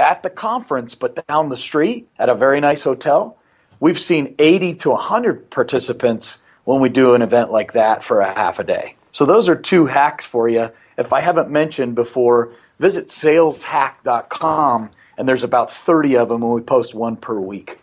at 0.04 0.22
the 0.22 0.30
conference, 0.30 0.94
but 0.94 1.26
down 1.26 1.48
the 1.48 1.56
street 1.56 2.08
at 2.18 2.28
a 2.28 2.34
very 2.34 2.60
nice 2.60 2.82
hotel. 2.82 3.38
We've 3.80 3.98
seen 3.98 4.34
80 4.38 4.74
to 4.74 4.90
100 4.90 5.50
participants 5.50 6.38
when 6.64 6.80
we 6.80 6.88
do 6.90 7.14
an 7.14 7.22
event 7.22 7.50
like 7.50 7.72
that 7.72 8.04
for 8.04 8.20
a 8.20 8.32
half 8.32 8.58
a 8.58 8.64
day. 8.64 8.96
So, 9.12 9.24
those 9.24 9.48
are 9.48 9.56
two 9.56 9.86
hacks 9.86 10.24
for 10.24 10.48
you. 10.48 10.70
If 10.98 11.12
I 11.12 11.20
haven't 11.20 11.50
mentioned 11.50 11.94
before, 11.94 12.52
visit 12.78 13.06
saleshack.com 13.06 14.90
and 15.16 15.28
there's 15.28 15.44
about 15.44 15.72
30 15.72 16.16
of 16.18 16.28
them 16.28 16.42
and 16.42 16.52
we 16.52 16.60
post 16.60 16.94
one 16.94 17.16
per 17.16 17.38
week. 17.38 17.78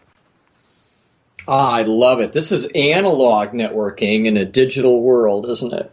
Ah, 1.47 1.71
I 1.71 1.83
love 1.83 2.19
it. 2.19 2.33
This 2.33 2.51
is 2.51 2.65
analog 2.75 3.49
networking 3.49 4.25
in 4.25 4.37
a 4.37 4.45
digital 4.45 5.01
world, 5.01 5.49
isn't 5.49 5.73
it? 5.73 5.91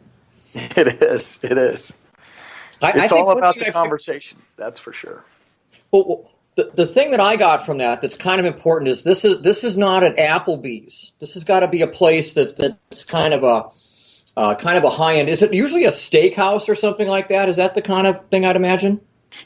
It 0.77 1.03
is. 1.03 1.39
It 1.43 1.57
is. 1.59 1.93
I, 2.83 2.93
it's 2.97 3.13
I 3.13 3.17
all 3.17 3.37
about 3.37 3.59
the 3.59 3.71
conversation. 3.71 4.39
That's 4.57 4.81
for 4.81 4.93
sure. 4.93 5.25
Well, 5.91 6.31
the, 6.57 6.71
the 6.75 6.87
thing 6.87 7.13
that 7.13 7.21
I 7.21 7.37
got 7.37 7.65
from 7.65 7.79
that 7.79 8.03
that's 8.03 8.17
kind 8.17 8.41
of 8.41 8.47
important 8.47 8.89
is 8.89 9.05
this 9.05 9.25
is 9.25 9.43
this 9.43 9.63
is 9.63 9.77
not 9.77 10.03
an 10.03 10.15
Applebee's. 10.15 11.13
This 11.21 11.35
has 11.35 11.45
got 11.45 11.61
to 11.61 11.69
be 11.69 11.83
a 11.83 11.87
place 11.87 12.35
that 12.35 12.57
that's 12.57 13.05
kind 13.05 13.33
of 13.33 13.45
a 13.45 13.71
uh, 14.37 14.55
kind 14.57 14.77
of 14.77 14.85
a 14.85 14.91
high 14.91 15.17
end. 15.17 15.29
Is 15.29 15.43
it 15.43 15.55
usually 15.55 15.85
a 15.85 15.91
steakhouse 15.91 16.69
or 16.69 16.75
something 16.75 17.09
like 17.09 17.29
that? 17.29 17.49
Is 17.49 17.57
that 17.57 17.75
the 17.75 17.83
kind 17.83 18.07
of 18.07 18.25
thing 18.29 18.45
I'd 18.45 18.57
imagine? 18.57 19.01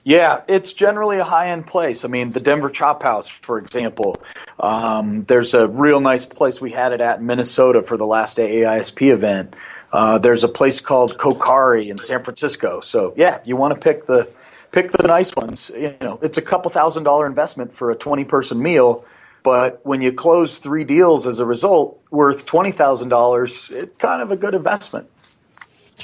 Yeah, 0.04 0.42
it's 0.48 0.72
generally 0.72 1.18
a 1.18 1.24
high 1.24 1.50
end 1.50 1.66
place. 1.66 2.04
I 2.04 2.08
mean, 2.08 2.32
the 2.32 2.40
Denver 2.40 2.70
Chop 2.70 3.02
House, 3.02 3.28
for 3.28 3.58
example. 3.58 4.16
Um, 4.58 5.24
there's 5.24 5.54
a 5.54 5.66
real 5.66 6.00
nice 6.00 6.24
place 6.24 6.60
we 6.60 6.70
had 6.70 6.92
it 6.92 7.00
at 7.00 7.18
in 7.18 7.26
Minnesota 7.26 7.82
for 7.82 7.96
the 7.96 8.06
last 8.06 8.36
AAISP 8.36 9.12
event. 9.12 9.54
Uh, 9.92 10.18
there's 10.18 10.44
a 10.44 10.48
place 10.48 10.80
called 10.80 11.18
Kokkari 11.18 11.88
in 11.88 11.98
San 11.98 12.22
Francisco. 12.22 12.80
So 12.80 13.12
yeah, 13.16 13.40
you 13.44 13.56
want 13.56 13.74
to 13.74 13.80
pick 13.80 14.06
the 14.06 14.30
pick 14.72 14.90
the 14.92 15.06
nice 15.06 15.34
ones. 15.36 15.70
You 15.74 15.94
know, 16.00 16.18
it's 16.22 16.38
a 16.38 16.42
couple 16.42 16.70
thousand 16.70 17.04
dollar 17.04 17.26
investment 17.26 17.74
for 17.74 17.90
a 17.90 17.94
20 17.94 18.24
person 18.24 18.60
meal, 18.60 19.04
but 19.42 19.84
when 19.84 20.02
you 20.02 20.12
close 20.12 20.58
three 20.58 20.84
deals 20.84 21.26
as 21.26 21.38
a 21.38 21.46
result 21.46 22.00
worth 22.10 22.46
$20,000, 22.46 23.70
it's 23.70 23.96
kind 23.98 24.22
of 24.22 24.30
a 24.30 24.36
good 24.36 24.54
investment. 24.54 25.08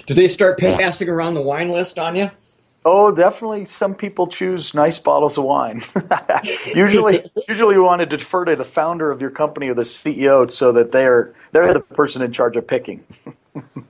Do 0.06 0.14
they 0.14 0.28
start 0.28 0.58
passing 0.58 1.08
around 1.08 1.34
the 1.34 1.42
wine 1.42 1.70
list 1.70 1.98
on 1.98 2.14
you? 2.14 2.30
Oh, 2.84 3.14
definitely. 3.14 3.64
Some 3.64 3.94
people 3.94 4.26
choose 4.28 4.72
nice 4.72 4.98
bottles 4.98 5.36
of 5.36 5.44
wine. 5.44 5.82
usually, 6.74 7.22
usually 7.48 7.74
you 7.74 7.82
want 7.82 8.00
to 8.00 8.06
defer 8.06 8.44
to 8.44 8.56
the 8.56 8.64
founder 8.64 9.10
of 9.10 9.20
your 9.20 9.30
company 9.30 9.68
or 9.68 9.74
the 9.74 9.82
CEO 9.82 10.50
so 10.50 10.72
that 10.72 10.92
they're 10.92 11.34
they're 11.52 11.74
the 11.74 11.80
person 11.80 12.22
in 12.22 12.32
charge 12.32 12.56
of 12.56 12.66
picking. 12.66 13.04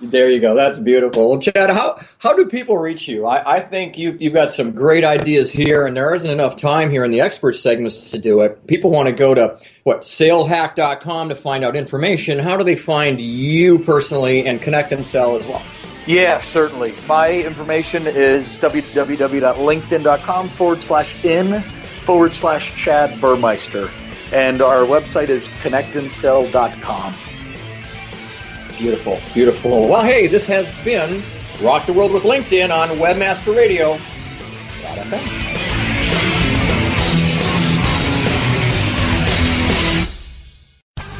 There 0.00 0.30
you 0.30 0.40
go. 0.40 0.54
That's 0.54 0.78
beautiful. 0.78 1.30
Well, 1.30 1.40
Chad, 1.40 1.70
how 1.70 2.00
how 2.18 2.32
do 2.32 2.46
people 2.46 2.78
reach 2.78 3.08
you? 3.08 3.26
I, 3.26 3.56
I 3.56 3.60
think 3.60 3.98
you 3.98 4.16
you've 4.20 4.32
got 4.32 4.52
some 4.52 4.70
great 4.70 5.02
ideas 5.02 5.50
here, 5.50 5.86
and 5.86 5.96
there 5.96 6.14
isn't 6.14 6.30
enough 6.30 6.54
time 6.54 6.90
here 6.90 7.04
in 7.04 7.10
the 7.10 7.20
expert 7.20 7.54
segments 7.54 8.12
to 8.12 8.18
do 8.18 8.40
it. 8.42 8.64
People 8.68 8.90
want 8.92 9.08
to 9.08 9.12
go 9.12 9.34
to 9.34 9.58
what 9.82 10.02
saleshack.com 10.02 11.30
to 11.30 11.34
find 11.34 11.64
out 11.64 11.74
information. 11.74 12.38
How 12.38 12.56
do 12.56 12.62
they 12.62 12.76
find 12.76 13.20
you 13.20 13.80
personally 13.80 14.46
and 14.46 14.60
ConnectAndSell 14.60 15.40
as 15.40 15.46
well? 15.46 15.62
Yeah, 16.06 16.40
certainly. 16.40 16.94
My 17.08 17.32
information 17.32 18.06
is 18.06 18.56
www.linkedin.com 18.58 20.48
forward 20.48 20.82
slash 20.82 21.24
in 21.24 21.60
forward 22.06 22.36
slash 22.36 22.74
Chad 22.76 23.20
Burmeister. 23.20 23.90
And 24.32 24.62
our 24.62 24.86
website 24.86 25.28
is 25.28 25.48
connectandsell.com. 25.48 27.14
Beautiful, 28.78 29.20
beautiful. 29.34 29.88
Well, 29.88 30.04
hey, 30.04 30.28
this 30.28 30.46
has 30.46 30.70
been 30.84 31.20
Rock 31.60 31.86
the 31.86 31.92
World 31.92 32.14
with 32.14 32.22
LinkedIn 32.22 32.70
on 32.70 32.90
Webmaster 32.98 33.56
Radio. 33.56 33.98